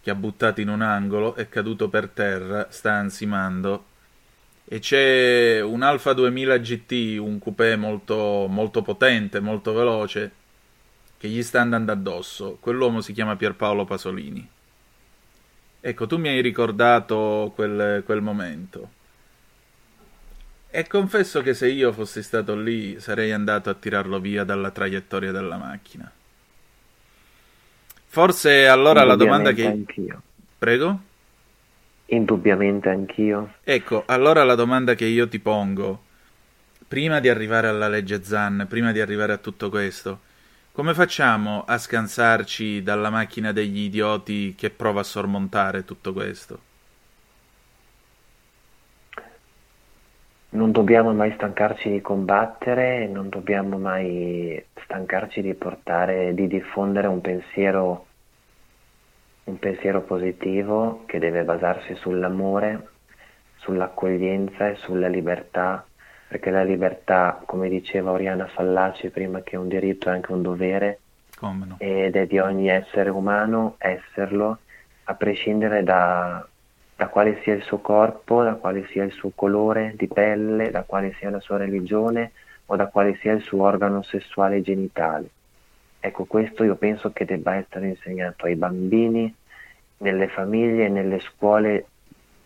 [0.00, 3.94] che ha buttato in un angolo, è caduto per terra, sta ansimando
[4.68, 10.32] e c'è un Alfa 2000 GT, un coupé molto, molto potente, molto veloce,
[11.26, 12.56] che gli sta andando addosso.
[12.60, 14.48] Quell'uomo si chiama Pierpaolo Pasolini.
[15.80, 18.90] Ecco, tu mi hai ricordato quel, quel momento.
[20.70, 25.32] E confesso che se io fossi stato lì sarei andato a tirarlo via dalla traiettoria
[25.32, 26.10] della macchina.
[28.06, 29.66] Forse allora la domanda che...
[29.66, 30.22] Anch'io.
[30.58, 31.00] Prego?
[32.06, 33.54] Indubbiamente anch'io.
[33.62, 36.02] Ecco, allora la domanda che io ti pongo,
[36.86, 40.20] prima di arrivare alla legge Zan, prima di arrivare a tutto questo,
[40.76, 46.58] come facciamo a scansarci dalla macchina degli idioti che prova a sormontare tutto questo?
[50.50, 57.22] Non dobbiamo mai stancarci di combattere, non dobbiamo mai stancarci di portare, di diffondere un
[57.22, 58.06] pensiero
[59.44, 62.88] un pensiero positivo che deve basarsi sull'amore,
[63.60, 65.86] sull'accoglienza e sulla libertà,
[66.28, 70.42] perché la libertà, come diceva Oriana Fallaci prima, che è un diritto è anche un
[70.42, 70.98] dovere,
[71.40, 71.76] no?
[71.78, 74.58] ed è di ogni essere umano esserlo,
[75.04, 76.44] a prescindere da,
[76.96, 80.82] da quale sia il suo corpo, da quale sia il suo colore di pelle, da
[80.82, 82.32] quale sia la sua religione
[82.66, 85.28] o da quale sia il suo organo sessuale genitale.
[86.00, 89.32] Ecco, questo io penso che debba essere insegnato ai bambini,
[89.98, 91.86] nelle famiglie, nelle scuole,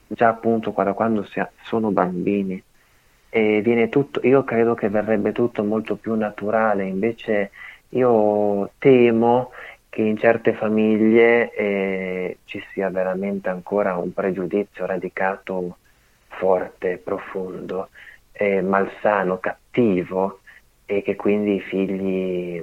[0.06, 1.26] già appunto da quando
[1.62, 2.62] sono bambini.
[3.30, 7.52] E viene tutto, io credo che verrebbe tutto molto più naturale, invece
[7.90, 9.52] io temo
[9.88, 15.76] che in certe famiglie eh, ci sia veramente ancora un pregiudizio radicato
[16.28, 17.90] forte, profondo,
[18.32, 20.40] eh, malsano, cattivo
[20.86, 22.62] e che quindi i figli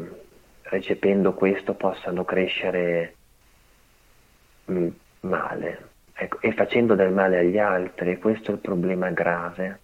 [0.64, 3.16] recependo questo possano crescere
[4.66, 4.88] mh,
[5.22, 9.80] male ecco, e facendo del male agli altri, questo è il problema grave.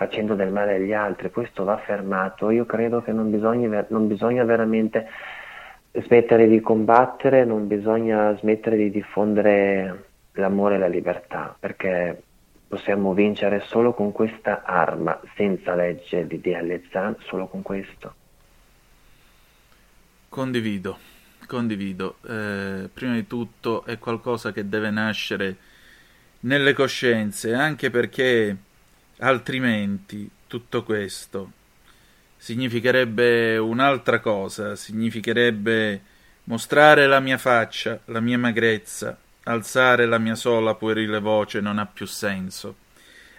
[0.00, 2.48] Facendo del male agli altri, questo va fermato.
[2.48, 5.06] Io credo che non bisogna, non bisogna veramente
[5.92, 12.18] smettere di combattere, non bisogna smettere di diffondere l'amore e la libertà, perché
[12.66, 16.80] possiamo vincere solo con questa arma, senza legge di DL
[17.18, 18.14] solo con questo.
[20.30, 20.96] Condivido,
[21.46, 22.16] condivido.
[22.26, 25.56] Eh, prima di tutto è qualcosa che deve nascere
[26.40, 28.56] nelle coscienze, anche perché
[29.20, 31.52] altrimenti tutto questo
[32.36, 36.00] significherebbe un'altra cosa, significherebbe
[36.44, 41.86] mostrare la mia faccia, la mia magrezza, alzare la mia sola puerile voce non ha
[41.86, 42.88] più senso.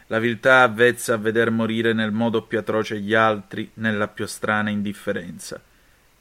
[0.07, 4.69] La viltà avvezza a veder morire nel modo più atroce gli altri, nella più strana
[4.69, 5.59] indifferenza.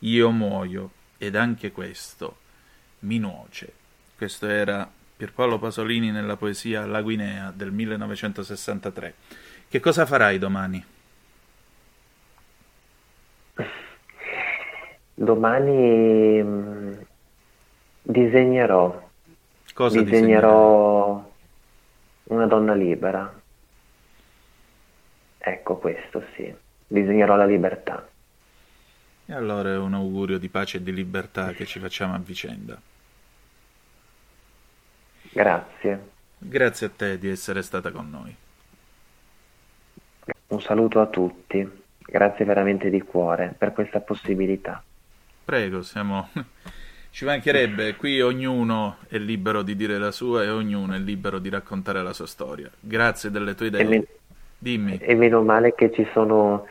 [0.00, 2.38] Io muoio, ed anche questo
[3.00, 3.72] mi nuoce.
[4.16, 9.14] Questo era Pierpaolo Pasolini nella poesia La Guinea del 1963.
[9.70, 10.84] Che cosa farai domani?
[15.14, 17.06] Domani mh,
[18.02, 19.08] disegnerò.
[19.72, 21.32] Cosa disegnerò
[22.24, 23.32] una donna libera.
[25.38, 26.52] Ecco questo sì.
[26.88, 28.08] Disegnerò la libertà.
[29.26, 32.76] E allora è un augurio di pace e di libertà che ci facciamo a vicenda.
[35.30, 36.08] Grazie.
[36.38, 38.48] Grazie a te di essere stata con noi.
[40.50, 41.68] Un saluto a tutti.
[41.98, 44.82] Grazie veramente di cuore per questa possibilità.
[45.44, 46.28] Prego, siamo...
[47.12, 51.48] Ci mancherebbe, qui ognuno è libero di dire la sua e ognuno è libero di
[51.48, 52.70] raccontare la sua storia.
[52.78, 53.80] Grazie delle tue idee.
[53.80, 54.06] E, men-
[54.56, 54.98] Dimmi.
[55.00, 56.66] e meno male che ci sono,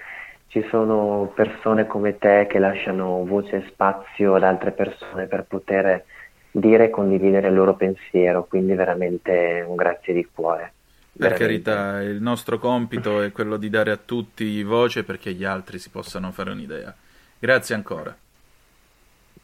[0.47, 6.05] ci sono persone come te che lasciano voce e spazio ad altre persone per poter
[6.51, 10.73] dire e condividere il loro pensiero, quindi veramente un grazie di cuore.
[11.19, 11.69] Per Veramente.
[11.69, 15.89] carità, il nostro compito è quello di dare a tutti voce perché gli altri si
[15.89, 16.95] possano fare un'idea.
[17.37, 18.15] Grazie ancora.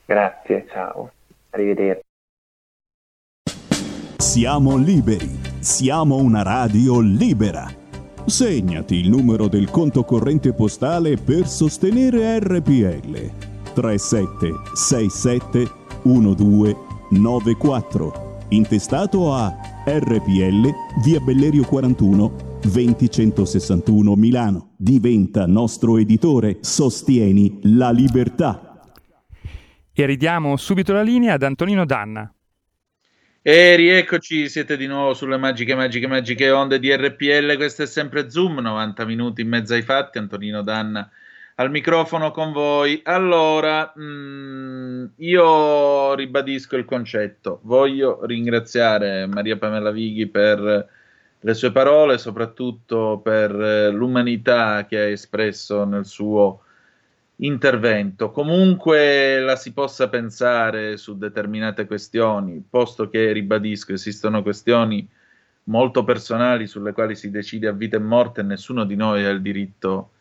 [0.05, 1.11] Grazie, ciao.
[1.49, 2.03] Arrivederci.
[4.15, 7.69] Siamo liberi, siamo una radio libera.
[8.26, 13.32] Segnati il numero del conto corrente postale per sostenere RPL
[13.73, 15.69] 3767
[16.03, 20.68] 1294 intestato a RPL
[21.04, 24.74] via Bellerio 41 20161 Milano.
[24.78, 28.80] Diventa nostro editore, sostieni la libertà.
[29.94, 32.34] E ridiamo subito la linea ad Antonino Danna.
[33.44, 37.56] E rieccoci, siete di nuovo sulle magiche, magiche, magiche onde di RPL.
[37.56, 40.18] Questo è sempre Zoom, 90 minuti in mezzo ai fatti.
[40.18, 41.08] Antonino Danna
[41.56, 43.01] al microfono con voi.
[43.03, 47.60] Allora, mm, io ribadisco il concetto.
[47.64, 50.89] Voglio ringraziare Maria Pamela Vighi per
[51.39, 56.62] le sue parole, soprattutto per eh, l'umanità che ha espresso nel suo
[57.38, 58.32] intervento.
[58.32, 65.08] Comunque la si possa pensare su determinate questioni, posto che, ribadisco, esistono questioni
[65.66, 69.30] molto personali sulle quali si decide a vita e morte e nessuno di noi ha
[69.30, 70.12] il diritto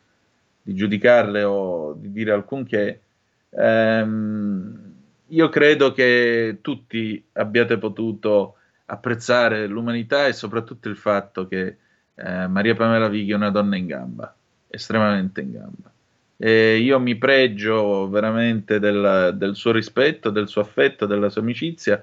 [0.65, 3.03] di giudicarle o di dire alcunché.
[3.51, 4.93] Ehm,
[5.29, 8.57] io credo che tutti abbiate potuto
[8.87, 11.77] apprezzare l'umanità e soprattutto il fatto che
[12.15, 14.35] eh, Maria Pamela Vighi è una donna in gamba,
[14.69, 15.93] estremamente in gamba.
[16.37, 22.03] E io mi pregio veramente del, del suo rispetto, del suo affetto, della sua amicizia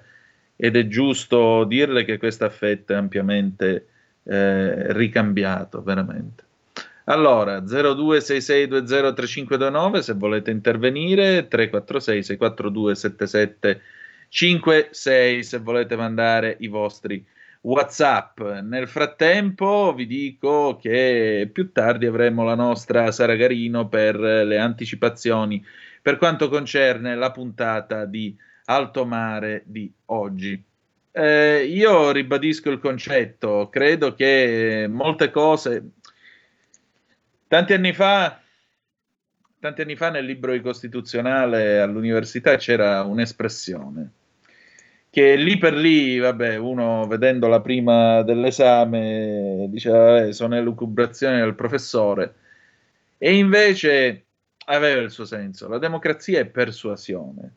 [0.55, 3.87] ed è giusto dirle che questo affetto è ampiamente
[4.23, 6.43] eh, ricambiato, veramente.
[7.05, 17.25] Allora, 0266203529 se volete intervenire, 346 642 7756 se volete mandare i vostri
[17.61, 18.39] WhatsApp.
[18.61, 25.63] Nel frattempo vi dico che più tardi avremo la nostra Sara Garino per le anticipazioni
[26.01, 28.35] per quanto concerne la puntata di
[28.65, 30.63] Alto Mare di oggi.
[31.13, 35.91] Eh, io ribadisco il concetto, credo che molte cose
[37.51, 38.39] Tanti anni fa,
[39.59, 44.11] tanti anni fa nel libro di costituzionale all'università c'era un'espressione
[45.09, 52.35] che lì per lì, vabbè, uno vedendola prima dell'esame diceva, vabbè, sono elucubrazioni del professore,
[53.17, 54.23] e invece
[54.67, 55.67] aveva il suo senso.
[55.67, 57.55] La democrazia è persuasione.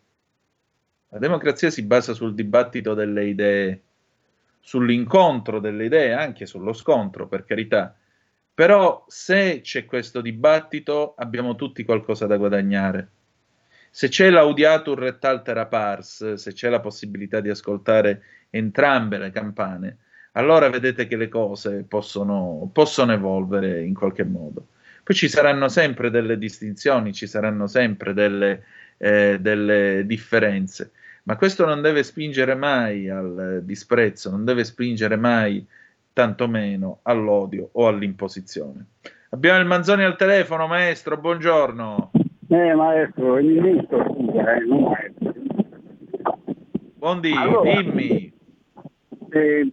[1.11, 3.82] La democrazia si basa sul dibattito delle idee,
[4.59, 7.97] sull'incontro delle idee, anche sullo scontro, per carità
[8.55, 13.09] però se c'è questo dibattito abbiamo tutti qualcosa da guadagnare.
[13.91, 19.99] Se c'è l'audiatur et altera pars, se c'è la possibilità di ascoltare entrambe le campane,
[20.33, 24.69] allora vedete che le cose possono, possono evolvere in qualche modo.
[25.03, 28.65] Poi ci saranno sempre delle distinzioni, ci saranno sempre delle,
[28.97, 30.93] eh, delle differenze,
[31.25, 35.65] ma questo non deve spingere mai al disprezzo, non deve spingere mai
[36.15, 38.87] tantomeno all'odio o all'imposizione.
[39.31, 42.12] Abbiamo il Manzoni al telefono, maestro, buongiorno.
[42.49, 45.35] Eh, maestro, il ministro, scusa, eh, non maestro.
[46.97, 48.33] Buondì, Allora, dimmi.
[49.31, 49.73] Eh,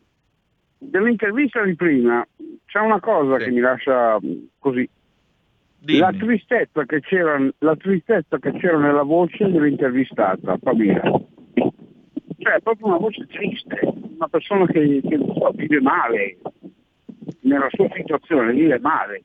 [0.80, 2.28] dell'intervista di prima
[2.66, 4.89] c'è una cosa che mi lascia mh, così.
[5.84, 11.20] La tristezza, che c'era, la tristezza che c'era nella voce dell'intervistata, Pamela.
[12.42, 16.38] Cioè, è proprio una voce triste, una persona che, che non so, vive male,
[17.42, 19.24] nella sua situazione vive male.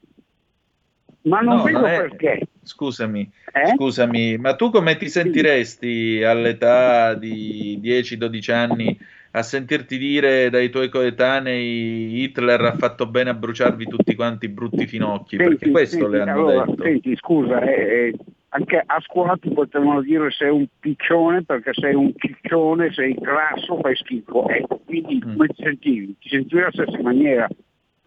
[1.22, 2.46] Ma non No, vedo non è- perché.
[2.62, 3.74] Scusami, Eh?
[3.74, 8.98] scusami, ma tu come ti sentiresti all'età di 10-12 anni
[9.32, 14.86] a sentirti dire dai tuoi coetanei Hitler ha fatto bene a bruciarvi tutti quanti brutti
[14.86, 15.36] finocchi?
[15.36, 16.82] Perché Senti, questo senti, le hanno allora, detto.
[16.82, 18.14] Senti, scusa, eh, eh,
[18.56, 23.78] anche a scuola ti potevano dire sei un piccione perché sei un ciccione, sei grasso,
[23.80, 24.48] fai schifo.
[24.48, 26.16] Ecco, quindi come ti sentivi?
[26.18, 27.46] Ti sentivi alla stessa maniera.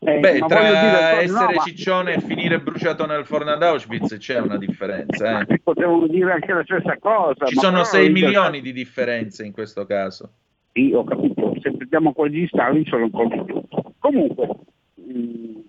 [0.02, 0.22] Eh, Mm.
[0.22, 4.16] Beh, ma tra dire, no, essere ma ciccione e finire bruciato nel forno ad Auschwitz
[4.18, 5.42] c'è una differenza.
[5.42, 5.60] eh.
[5.62, 7.46] potevano dire anche la stessa cosa.
[7.46, 10.30] Ci ma sono però 6 in realtà- milioni di differenze in questo caso.
[10.72, 13.62] Sì, ho capito, se prendiamo quelli di Stalin sono ancora di più.
[14.00, 14.48] Comunque,
[14.96, 15.60] mh,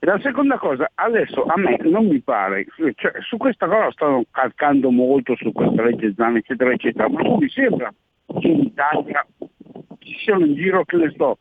[0.00, 4.90] la seconda cosa, adesso a me non mi pare, cioè, su questa cosa stanno calcando
[4.90, 7.92] molto su questa legge Zan, eccetera, eccetera, ma non mi sembra
[8.40, 9.26] che in Italia
[9.98, 11.38] ci siano in giro, che ne so,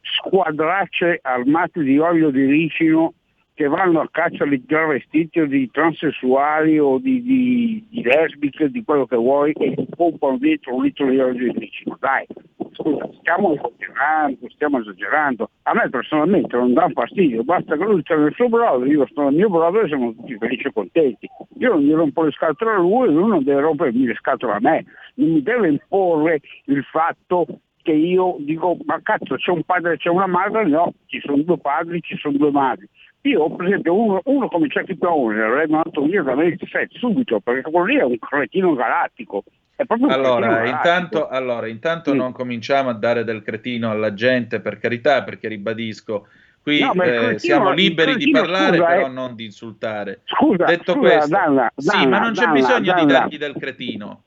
[0.00, 3.14] squadracce armate di olio di ricino
[3.54, 9.06] che vanno a caccia di travestiti di transessuali o di, di, di lesbiche, di quello
[9.06, 11.96] che vuoi, e pompano dentro un litro di olio di ricino.
[12.00, 12.26] Dai,
[12.72, 15.50] scusa, stiamo esagerando, stiamo esagerando.
[15.64, 19.24] A me personalmente non dà fastidio, basta che lui sia nel suo brother, io sto
[19.24, 21.28] nel mio brother e siamo tutti felici e contenti.
[21.58, 24.52] Io non gli rompo le scatole a lui e lui non deve rompermi le scatole
[24.54, 24.84] a me.
[25.14, 27.46] Non mi deve imporre il fatto
[27.82, 31.42] che io dico, ma cazzo c'è un padre e c'è una madre, no, ci sono
[31.42, 32.88] due padri, ci sono due madri.
[33.22, 37.70] Io per esempio uno, uno come Jackie Paone l'avrei mandato via da 27 subito, perché
[37.70, 39.44] quello lì è un cretino galattico.
[39.76, 44.60] È proprio un Allora, intanto, allora, intanto non cominciamo a dare del cretino alla gente,
[44.60, 46.26] per carità, perché ribadisco,
[46.62, 49.10] qui No, eh, cretino- siamo liberi di cretino, parlare, scusa, però eh.
[49.10, 50.20] non di insultare.
[50.24, 53.54] Scusa, Detto scusa, questo, Danna, sì, Danna, ma non c'è Danna, bisogno di dargli del
[53.56, 54.22] cretino.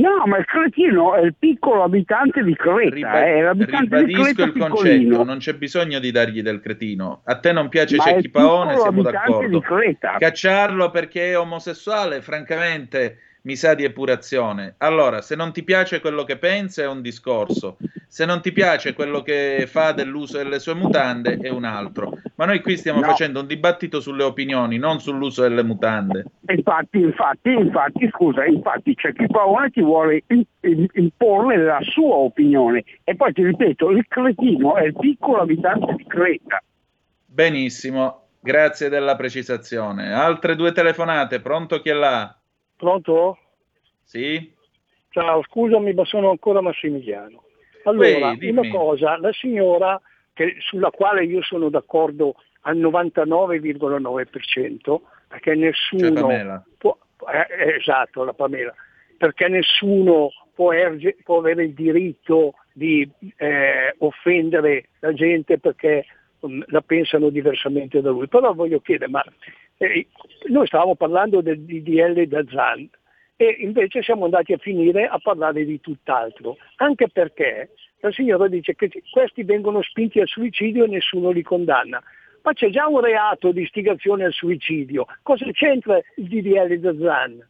[0.00, 4.22] No, ma il cretino è il piccolo abitante di Creta, Riba- è l'abitante di ribadisco
[4.22, 5.22] Creta il concetto, piccolino.
[5.24, 7.20] non c'è bisogno di dargli del cretino.
[7.24, 9.60] A te non piace Ma Cecchi Paone, siamo d'accordo.
[9.60, 10.16] di.
[10.18, 14.74] Cacciarlo perché è omosessuale, francamente, mi sa di epurazione.
[14.78, 18.92] Allora, se non ti piace quello che pensa è un discorso, se non ti piace
[18.92, 22.18] quello che fa dell'uso delle sue mutande è un altro.
[22.34, 23.06] Ma noi qui stiamo No.
[23.06, 26.24] facendo un dibattito sulle opinioni, non sull'uso delle mutande.
[26.48, 30.22] Infatti, infatti, infatti, scusa, infatti c'è chi Paone ti vuole
[30.94, 32.84] imporre la sua opinione.
[33.04, 36.62] E poi ti ripeto, il cretino è il piccolo abitante di Creta.
[37.24, 40.12] Benissimo, grazie della precisazione.
[40.12, 42.34] Altre due telefonate, pronto chi è là?
[42.80, 43.36] Pronto?
[44.02, 44.50] Sì?
[45.10, 47.42] Ciao, scusami, ma sono ancora Massimiliano.
[47.84, 50.00] Allora, Ehi, una cosa, la signora
[50.32, 56.64] che- sulla quale io sono d'accordo al 99,9%, perché Cioè nessuno Pamela.
[56.78, 56.96] può,
[57.30, 58.74] eh, eh, esatto, la Pamela,
[59.18, 63.06] perché nessuno può, erge- può avere il diritto di
[63.36, 66.06] eh, offendere la gente perché
[66.46, 68.26] mm, la pensano diversamente da lui.
[68.26, 69.22] Però voglio chiedere, ma
[69.82, 70.08] eh,
[70.48, 72.88] noi stavamo parlando del DDL da Zan
[73.36, 77.70] e invece siamo andati a finire a parlare di tutt'altro, anche perché
[78.00, 82.02] la signora dice che questi vengono spinti al suicidio e nessuno li condanna.
[82.42, 87.48] Ma c'è già un reato di istigazione al suicidio, cosa c'entra il DDL da Zan?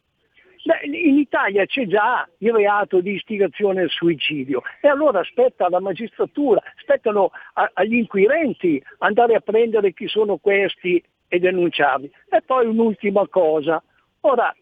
[0.83, 6.61] In Italia c'è già il reato di istigazione al suicidio e allora spetta alla magistratura,
[6.77, 11.03] spettano a- agli inquirenti andare a prendere chi sono questi
[11.33, 12.11] e denunciarli.
[12.29, 13.81] E poi un'ultima cosa,
[14.21, 14.53] ora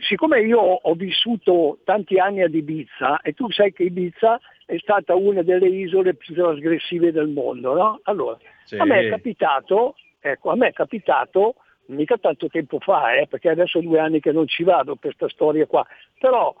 [0.00, 5.14] siccome io ho vissuto tanti anni ad Ibiza e tu sai che Ibiza è stata
[5.14, 8.00] una delle isole più trasgressive del mondo, no?
[8.04, 8.76] Allora, Sì.
[8.78, 11.54] a me è capitato, ecco, a me è capitato,
[11.86, 15.28] mica tanto tempo fa, eh, perché adesso due anni che non ci vado per questa
[15.28, 15.86] storia qua,
[16.18, 16.52] però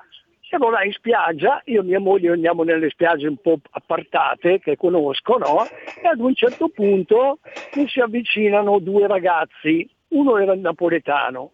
[0.50, 4.76] siamo là in spiaggia, io e mia moglie andiamo nelle spiagge un po' appartate che
[4.76, 5.64] conosco, no?
[6.02, 7.38] E ad un certo punto
[7.76, 11.52] mi si avvicinano due ragazzi, uno era napoletano,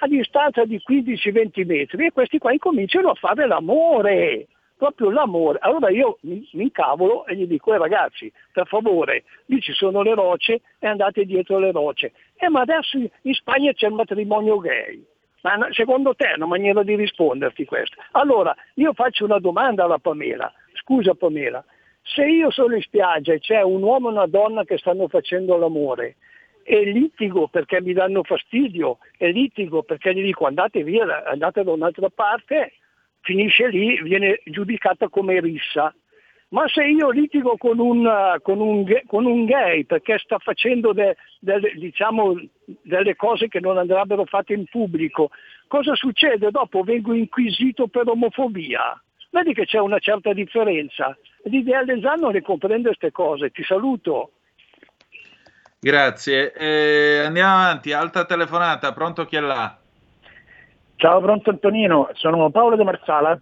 [0.00, 4.46] a distanza di 15-20 metri e questi qua incominciano a fare l'amore.
[4.76, 5.58] proprio l'amore.
[5.62, 10.02] Allora io mi, mi incavolo e gli dico, eh, ragazzi, per favore, lì ci sono
[10.02, 12.12] le rocce e andate dietro le rocce.
[12.36, 15.02] Eh, ma adesso in Spagna c'è il matrimonio gay.
[15.70, 17.96] Secondo te è una maniera di risponderti questa?
[18.12, 20.52] Allora, io faccio una domanda alla Pamela.
[20.72, 21.64] Scusa Pamela,
[22.02, 25.56] se io sono in spiaggia e c'è un uomo e una donna che stanno facendo
[25.56, 26.16] l'amore
[26.62, 31.72] e litigo perché mi danno fastidio e litigo perché gli dico andate via, andate da
[31.72, 32.72] un'altra parte,
[33.20, 35.94] finisce lì, viene giudicata come rissa.
[36.50, 38.10] Ma se io litigo con un,
[38.42, 42.40] con un, con un gay perché sta facendo de, de, diciamo,
[42.82, 45.30] delle cose che non andrebbero fatte in pubblico,
[45.66, 46.50] cosa succede?
[46.50, 48.98] Dopo vengo inquisito per omofobia.
[49.30, 51.14] Vedi che c'è una certa differenza.
[51.44, 53.50] L'idea d'esame non le comprende queste cose.
[53.50, 54.32] Ti saluto.
[55.78, 56.52] Grazie.
[56.54, 57.92] Eh, andiamo avanti.
[57.92, 58.94] Alta telefonata.
[58.94, 59.78] Pronto chi è là?
[60.96, 62.08] Ciao, pronto Antonino.
[62.14, 63.38] Sono Paolo De Marsala.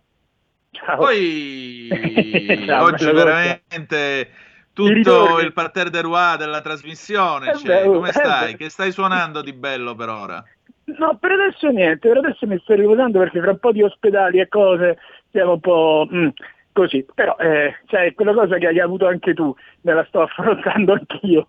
[0.76, 0.96] Ciao.
[0.98, 1.88] Poi
[2.66, 4.30] Ciao, oggi veramente
[4.72, 7.56] tutto il parterre de roi della trasmissione.
[7.56, 8.56] Cioè, come stai?
[8.56, 10.44] Che stai suonando di bello per ora?
[10.84, 14.38] No, per adesso niente, per adesso mi sto riposando perché tra un po' di ospedali
[14.38, 14.98] e cose
[15.32, 16.28] siamo un po' mm,
[16.72, 20.92] così, però eh, cioè, quella cosa che hai avuto anche tu, me la sto affrontando
[20.92, 21.48] anch'io,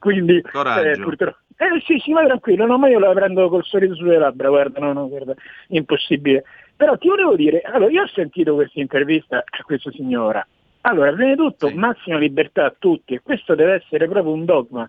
[0.00, 1.38] quindi eh, purtroppo...
[1.58, 4.80] Eh sì, sì, ma tranquillo, no, ma io la prendo col sorriso sulle labbra, guarda,
[4.80, 5.34] no, no, guarda,
[5.68, 6.42] impossibile.
[6.76, 10.44] Però ti volevo dire, allora, io ho sentito questa intervista a questa signora,
[10.82, 11.74] allora, prima di tutto, sì.
[11.74, 14.88] massima libertà a tutti, e questo deve essere proprio un dogma.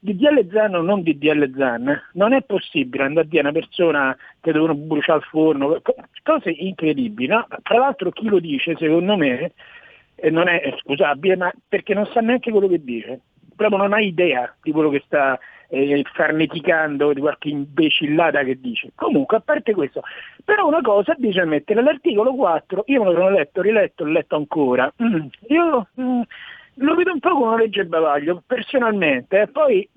[0.00, 4.16] DDL Zan o non DDL Zan, non è possibile andare a dire a una persona
[4.40, 5.80] che devono bruciare il forno,
[6.22, 7.28] cose incredibili.
[7.28, 7.46] No?
[7.62, 9.52] Tra l'altro chi lo dice, secondo me,
[10.16, 13.20] eh, non è scusabile, ma perché non sa neanche quello che dice,
[13.56, 15.38] proprio non ha idea di quello che sta
[15.74, 18.90] eh, farneticando, di qualche imbecillata che dice.
[18.94, 20.02] Comunque, a parte questo,
[20.44, 24.36] però una cosa bisogna mettere, l'articolo 4, io me lo sono letto, riletto, l'ho letto
[24.36, 25.88] ancora, mm, io...
[26.00, 26.22] Mm,
[26.78, 29.88] lo vedo un po' come una legge bavaglio, personalmente, e poi,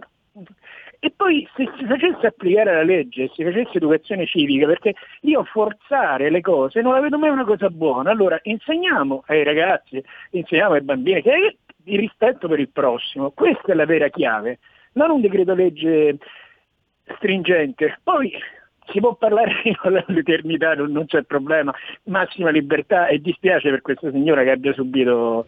[0.99, 5.43] e poi se si facesse applicare la legge, se si facesse educazione civica, perché io
[5.43, 10.73] forzare le cose non la vedo mai una cosa buona, allora insegniamo ai ragazzi, insegniamo
[10.73, 14.59] ai bambini che il rispetto per il prossimo, questa è la vera chiave,
[14.93, 16.17] non un decreto legge
[17.15, 17.99] stringente.
[18.03, 18.31] Poi
[18.91, 21.73] si può parlare all'eternità, non, c'è problema,
[22.03, 25.45] massima libertà e dispiace per questa signora che abbia subito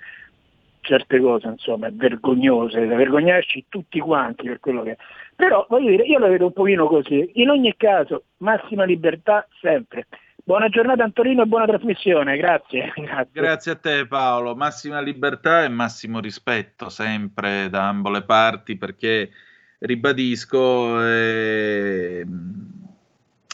[0.82, 4.98] certe cose, insomma, vergognose, da vergognarci tutti quanti per quello che.
[5.36, 7.32] Però voglio dire, io la vedo un pochino così.
[7.36, 10.08] In ogni caso, massima libertà sempre.
[10.50, 12.92] Buona giornata Antonino e buona trasmissione, grazie.
[12.98, 18.76] Grazie, grazie a te Paolo, massima libertà e massimo rispetto sempre da ambo le parti
[18.76, 19.30] perché
[19.78, 22.26] ribadisco è,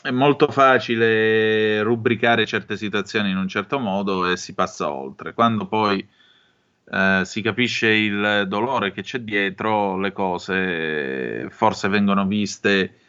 [0.03, 5.33] è molto facile rubricare certe situazioni in un certo modo e si passa oltre.
[5.33, 6.07] Quando poi
[6.91, 12.99] eh, si capisce il dolore che c'è dietro, le cose forse vengono viste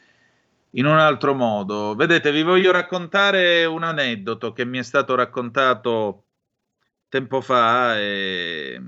[0.77, 1.95] in un altro modo.
[1.95, 6.25] Vedete, vi voglio raccontare un aneddoto che mi è stato raccontato
[7.09, 7.99] tempo fa.
[7.99, 8.81] E...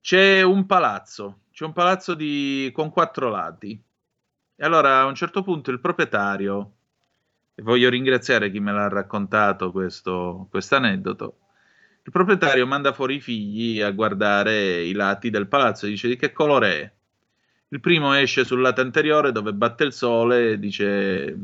[0.00, 2.70] C'è un palazzo, c'è un palazzo di...
[2.72, 3.80] con quattro lati.
[4.56, 6.72] E allora a un certo punto il proprietario,
[7.54, 11.38] e voglio ringraziare chi me l'ha raccontato questo aneddoto,
[12.02, 16.16] il proprietario manda fuori i figli a guardare i lati del palazzo e dice di
[16.16, 16.92] che colore è.
[17.72, 21.36] Il primo esce sul lato anteriore dove batte il sole e dice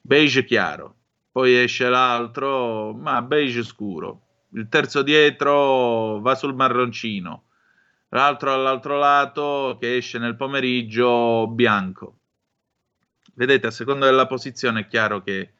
[0.00, 0.94] beige chiaro.
[1.32, 4.20] Poi esce l'altro, ma beige scuro.
[4.50, 7.44] Il terzo dietro va sul marroncino.
[8.10, 12.18] L'altro all'altro lato che esce nel pomeriggio bianco.
[13.34, 15.54] Vedete, a seconda della posizione è chiaro che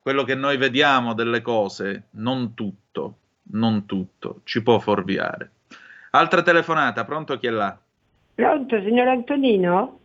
[0.00, 3.18] quello che noi vediamo delle cose, non tutto,
[3.52, 5.50] non tutto, ci può fuorviare.
[6.10, 7.78] Altra telefonata, pronto chi è là?
[8.34, 9.98] Pronto, signor Antonino?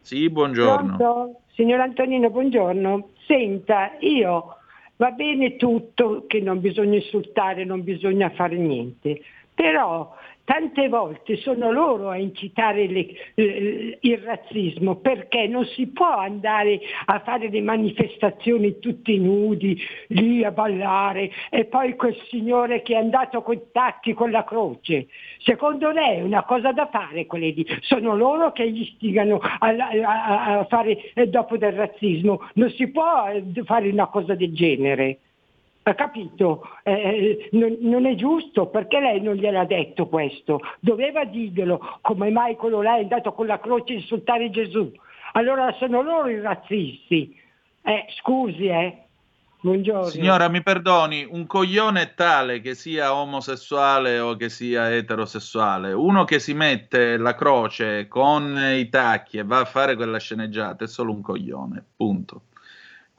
[0.00, 0.96] Sì, buongiorno.
[0.96, 1.40] Pronto?
[1.54, 3.10] Signor Antonino, buongiorno.
[3.26, 4.56] Senta, io
[4.96, 9.20] va bene tutto che non bisogna insultare, non bisogna fare niente,
[9.54, 10.14] però
[10.50, 13.06] tante volte sono loro a incitare le,
[13.36, 20.42] eh, il razzismo perché non si può andare a fare le manifestazioni tutti nudi, lì
[20.42, 25.06] a ballare e poi quel signore che è andato con i tacchi con la croce.
[25.38, 27.64] Secondo lei è una cosa da fare quelle lì?
[27.82, 32.48] Sono loro che gli stigano a, a, a fare eh, dopo del razzismo.
[32.54, 35.18] Non si può eh, fare una cosa del genere.
[35.82, 36.68] Ha capito?
[36.82, 40.60] Eh, eh, non, non, è giusto perché lei non gliel'ha detto questo.
[40.78, 44.92] Doveva dirglielo come mai quello là è andato con la croce a insultare Gesù.
[45.32, 47.34] Allora sono loro i razzisti.
[47.82, 49.04] Eh, scusi, eh.
[49.62, 50.06] Buongiorno.
[50.06, 55.92] Signora, mi perdoni, un coglione tale che sia omosessuale o che sia eterosessuale.
[55.92, 60.84] Uno che si mette la croce con i tacchi e va a fare quella sceneggiata
[60.84, 62.42] è solo un coglione, punto.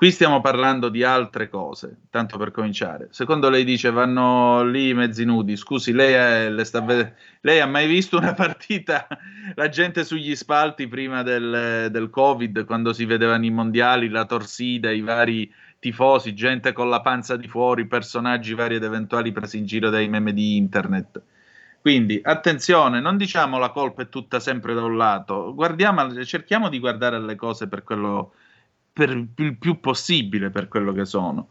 [0.02, 3.10] Qui stiamo parlando di altre cose, tanto per cominciare.
[3.12, 5.56] Secondo lei dice vanno lì mezzi nudi.
[5.56, 9.08] Scusi, lei, è- le ved- lei ha mai visto una partita,
[9.54, 14.90] la gente sugli spalti prima del, del Covid, quando si vedevano i mondiali, la torsida,
[14.90, 19.68] i vari tifosi, gente con la panza di fuori, personaggi vari ed eventuali presi in
[19.68, 21.22] giro dai meme di internet.
[21.80, 25.56] Quindi attenzione, non diciamo la colpa è tutta sempre da un lato,
[26.26, 28.34] cerchiamo di guardare le cose per quello
[28.94, 31.50] per il più possibile per quello che sono.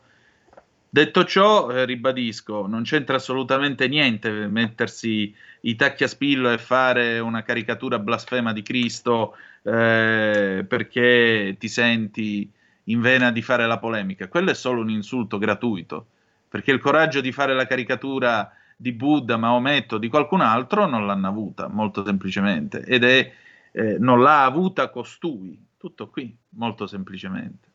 [0.92, 7.20] Detto ciò, eh, ribadisco, non c'entra assolutamente niente mettersi i tacchi a spillo e fare
[7.20, 12.50] una caricatura blasfema di Cristo eh, perché ti senti
[12.84, 14.26] in vena di fare la polemica.
[14.26, 16.06] Quello è solo un insulto gratuito,
[16.48, 21.28] perché il coraggio di fare la caricatura di Buddha, Maometto, di qualcun altro non l'hanno
[21.28, 23.32] avuta, molto semplicemente, ed è
[23.72, 25.56] eh, non l'ha avuta costui.
[25.80, 27.68] Tutto qui, molto semplicemente.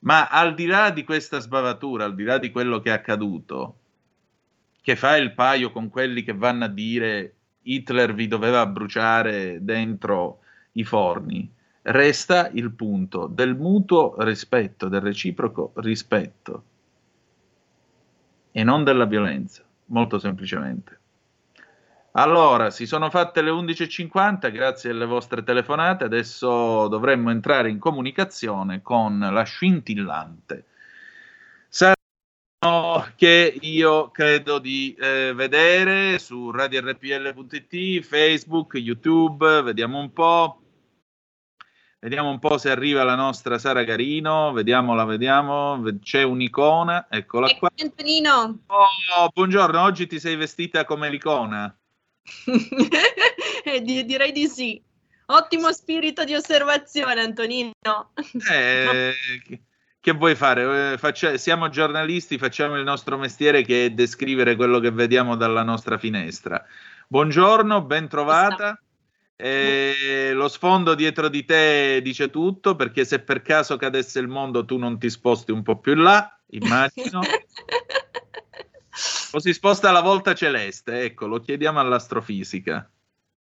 [0.00, 3.78] Ma al di là di questa sbavatura, al di là di quello che è accaduto,
[4.82, 10.40] che fa il paio con quelli che vanno a dire Hitler vi doveva bruciare dentro
[10.72, 16.64] i forni, resta il punto del mutuo rispetto, del reciproco rispetto
[18.52, 20.97] e non della violenza, molto semplicemente.
[22.12, 28.82] Allora, si sono fatte le 11.50, grazie alle vostre telefonate, adesso dovremmo entrare in comunicazione
[28.82, 30.64] con la scintillante
[31.68, 40.62] Sarano che io credo di eh, vedere su radiorpl.it, Facebook, YouTube, vediamo un po'.
[42.00, 47.70] Vediamo un po' se arriva la nostra Sara Carino, vediamola, vediamo, c'è un'icona, eccola qua.
[47.76, 48.60] Antonino.
[48.66, 51.76] Oh, buongiorno, oggi ti sei vestita come l'icona.
[53.64, 54.80] Eh, di- direi di sì.
[55.26, 57.72] Ottimo spirito di osservazione, Antonino.
[58.50, 59.14] Eh,
[59.46, 59.60] che-
[60.00, 60.92] che vuoi fare?
[60.92, 65.62] Eh, faccia- siamo giornalisti, facciamo il nostro mestiere che è descrivere quello che vediamo dalla
[65.62, 66.64] nostra finestra.
[67.08, 68.80] Buongiorno, ben trovata.
[69.36, 74.64] Eh, lo sfondo dietro di te dice tutto perché se per caso cadesse il mondo
[74.64, 77.20] tu non ti sposti un po' più in là, immagino.
[79.32, 82.90] o si sposta la volta celeste, ecco, lo chiediamo all'astrofisica.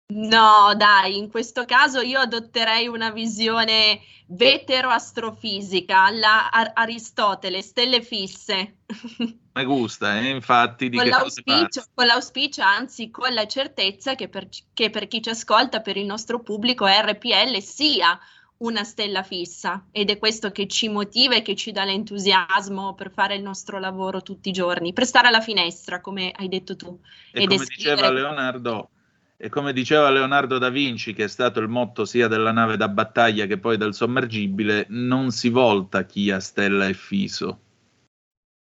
[0.06, 8.80] No, dai, in questo caso io adotterei una visione vetero-astrofisica alla Ar- Aristotele, stelle fisse.
[9.54, 14.48] Mi gusta, eh, infatti, di Con l'auspicio, con l'auspicio, anzi con la certezza che per,
[14.74, 18.18] che per chi ci ascolta, per il nostro pubblico, RPL sia
[18.58, 23.10] una stella fissa ed è questo che ci motiva e che ci dà l'entusiasmo per
[23.10, 26.98] fare il nostro lavoro tutti i giorni, per stare alla finestra, come hai detto tu.
[27.32, 28.90] E ed come diceva Leonardo,
[29.36, 32.88] e come diceva Leonardo da Vinci, che è stato il motto sia della nave da
[32.88, 37.60] battaglia che poi del sommergibile, non si volta chi a stella e fiso.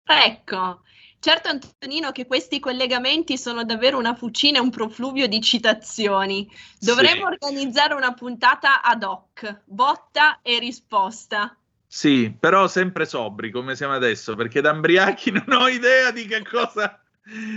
[0.03, 0.81] Ecco,
[1.25, 6.47] certo Antonino che questi collegamenti sono davvero una fucina e un profluvio di citazioni.
[6.79, 11.57] Dovremmo organizzare una puntata ad hoc, botta e risposta.
[11.87, 16.43] Sì, però sempre sobri come siamo adesso, perché da Ambriachi non ho idea di che
[16.43, 17.03] cosa,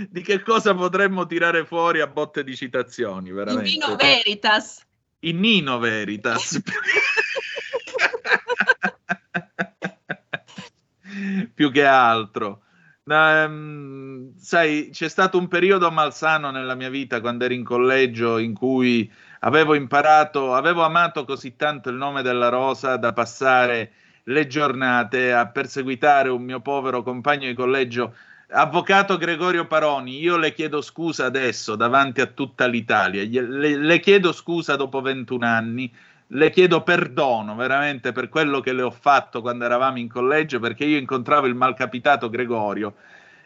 [0.09, 3.69] di che cosa potremmo tirare fuori a botte di citazioni, veramente.
[3.69, 4.83] vino veritas.
[5.19, 6.59] Il Nino Veritas.
[11.53, 12.63] Più che altro.
[13.09, 18.53] Ehm, sai, c'è stato un periodo malsano nella mia vita quando ero in collegio in
[18.53, 19.11] cui
[19.41, 23.91] avevo imparato, avevo amato così tanto il nome della rosa da passare
[24.23, 28.13] le giornate a perseguitare un mio povero compagno di collegio
[28.51, 34.31] Avvocato Gregorio Paroni, io le chiedo scusa adesso davanti a tutta l'Italia, le, le chiedo
[34.31, 35.93] scusa dopo 21 anni,
[36.31, 40.85] le chiedo perdono veramente per quello che le ho fatto quando eravamo in collegio, perché
[40.85, 42.95] io incontravo il malcapitato Gregorio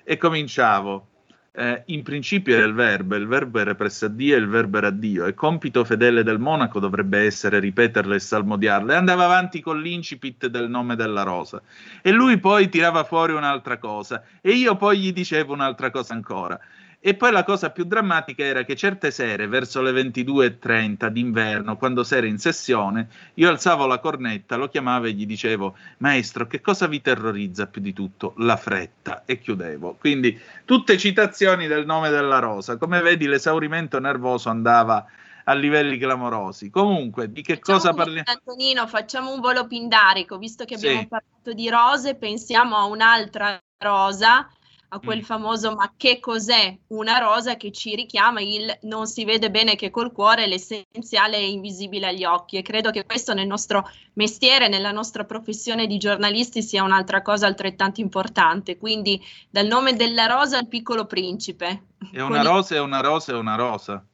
[0.03, 1.07] e cominciavo.
[1.55, 4.79] eh, in principio era il verbo, il verbo era presso a Dio e il verbo
[4.79, 8.95] era Dio, e compito fedele del monaco dovrebbe essere ripeterle e salmodiarle.
[8.95, 11.61] Andava avanti con l'incipit del nome della rosa.
[12.01, 16.59] E lui poi tirava fuori un'altra cosa, e io poi gli dicevo un'altra cosa ancora.
[17.05, 22.01] E poi la cosa più drammatica era che certe sere, verso le 22.30 d'inverno, quando
[22.05, 26.87] s'era in sessione, io alzavo la cornetta, lo chiamavo e gli dicevo, maestro, che cosa
[26.87, 28.35] vi terrorizza più di tutto?
[28.37, 29.23] La fretta.
[29.25, 29.97] E chiudevo.
[29.99, 32.77] Quindi tutte citazioni del nome della rosa.
[32.77, 35.05] Come vedi, l'esaurimento nervoso andava
[35.43, 36.69] a livelli clamorosi.
[36.69, 38.23] Comunque, di che Facciamo cosa parliamo?
[38.27, 41.07] Antonino, facciamo un volo pindarico, visto che abbiamo Sì.
[41.07, 44.47] parlato di rose, pensiamo a un'altra rosa,
[44.93, 45.23] a quel Mm.
[45.23, 49.89] famoso ma che cos'è una rosa che ci richiama il non si vede bene che
[49.89, 54.91] col cuore, l'essenziale è invisibile agli occhi e credo che questo nel nostro mestiere, nella
[54.91, 58.77] nostra professione di giornalisti sia un'altra cosa altrettanto importante.
[58.77, 61.85] Quindi dal nome della rosa al piccolo principe.
[62.11, 64.05] È una il- rosa, è una rosa, è una rosa.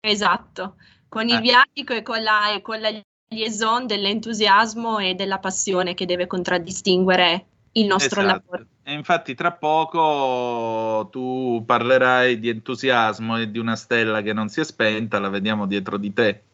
[0.00, 0.76] Esatto,
[1.08, 1.40] con il Eh.
[1.40, 2.90] viatico e con la, e con la
[3.30, 8.42] liaison dell'entusiasmo e della passione che deve contraddistinguere il nostro Esatto.
[8.50, 8.66] lavoro.
[8.88, 14.60] E infatti tra poco tu parlerai di entusiasmo e di una stella che non si
[14.60, 16.47] è spenta, la vediamo dietro di te.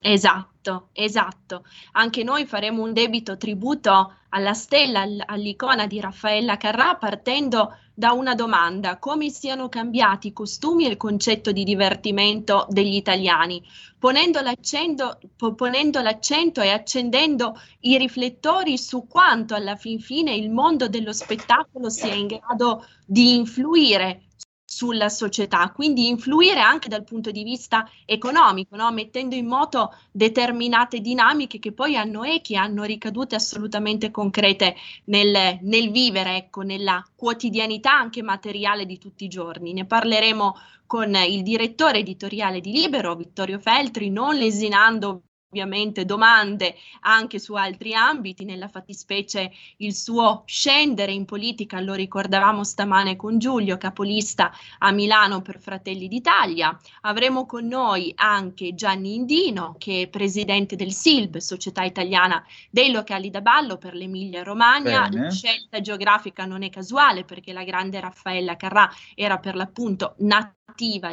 [0.00, 1.64] Esatto, esatto.
[1.92, 8.12] Anche noi faremo un debito tributo alla stella, all- all'icona di Raffaella Carrà, partendo da
[8.12, 13.60] una domanda: come siano cambiati i costumi e il concetto di divertimento degli italiani,
[13.98, 20.50] ponendo l'accento, po- ponendo l'accento e accendendo i riflettori su quanto alla fin fine il
[20.50, 24.27] mondo dello spettacolo sia in grado di influire
[24.70, 28.92] sulla società, quindi influire anche dal punto di vista economico, no?
[28.92, 35.90] mettendo in moto determinate dinamiche che poi hanno echi, hanno ricadute assolutamente concrete nel, nel
[35.90, 39.72] vivere, ecco, nella quotidianità anche materiale di tutti i giorni.
[39.72, 40.54] Ne parleremo
[40.84, 47.94] con il direttore editoriale di Libero, Vittorio Feltri, non lesinando ovviamente domande anche su altri
[47.94, 54.90] ambiti, nella fattispecie il suo scendere in politica, lo ricordavamo stamane con Giulio, capolista a
[54.90, 56.78] Milano per Fratelli d'Italia.
[57.02, 63.30] Avremo con noi anche Gianni Indino, che è presidente del SILB, Società Italiana dei Locali
[63.30, 65.08] da Ballo per l'Emilia Romagna.
[65.08, 65.24] Bene.
[65.24, 70.56] La scelta geografica non è casuale perché la grande Raffaella Carrà era per l'appunto nativa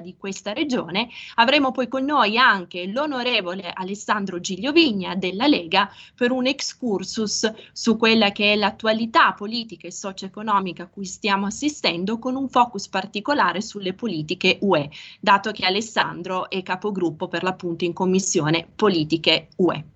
[0.01, 1.09] di questa regione.
[1.35, 7.97] Avremo poi con noi anche l'onorevole Alessandro Giglio Vigna della Lega per un excursus su
[7.97, 13.61] quella che è l'attualità politica e socio-economica a cui stiamo assistendo con un focus particolare
[13.61, 19.94] sulle politiche UE, dato che Alessandro è capogruppo per l'appunto in commissione politiche UE.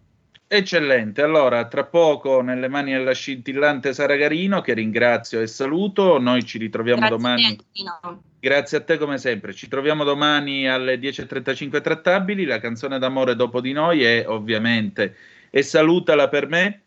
[0.51, 6.43] Eccellente, allora tra poco nelle mani della scintillante Sara Garino che ringrazio e saluto, noi
[6.43, 7.45] ci ritroviamo Grazie domani.
[7.45, 8.23] Antonino.
[8.39, 13.61] Grazie a te come sempre, ci troviamo domani alle 10.35 trattabili, la canzone d'amore dopo
[13.61, 15.15] di noi è ovviamente
[15.51, 16.81] E salutala per me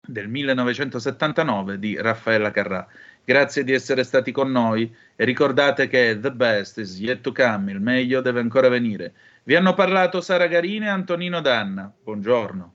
[0.00, 2.86] del 1979 di Raffaella Carrà.
[3.24, 7.72] Grazie di essere stati con noi e ricordate che the best is yet to come,
[7.72, 9.12] il meglio deve ancora venire.
[9.42, 11.92] Vi hanno parlato Sara Garino e Antonino Danna.
[12.04, 12.74] Buongiorno.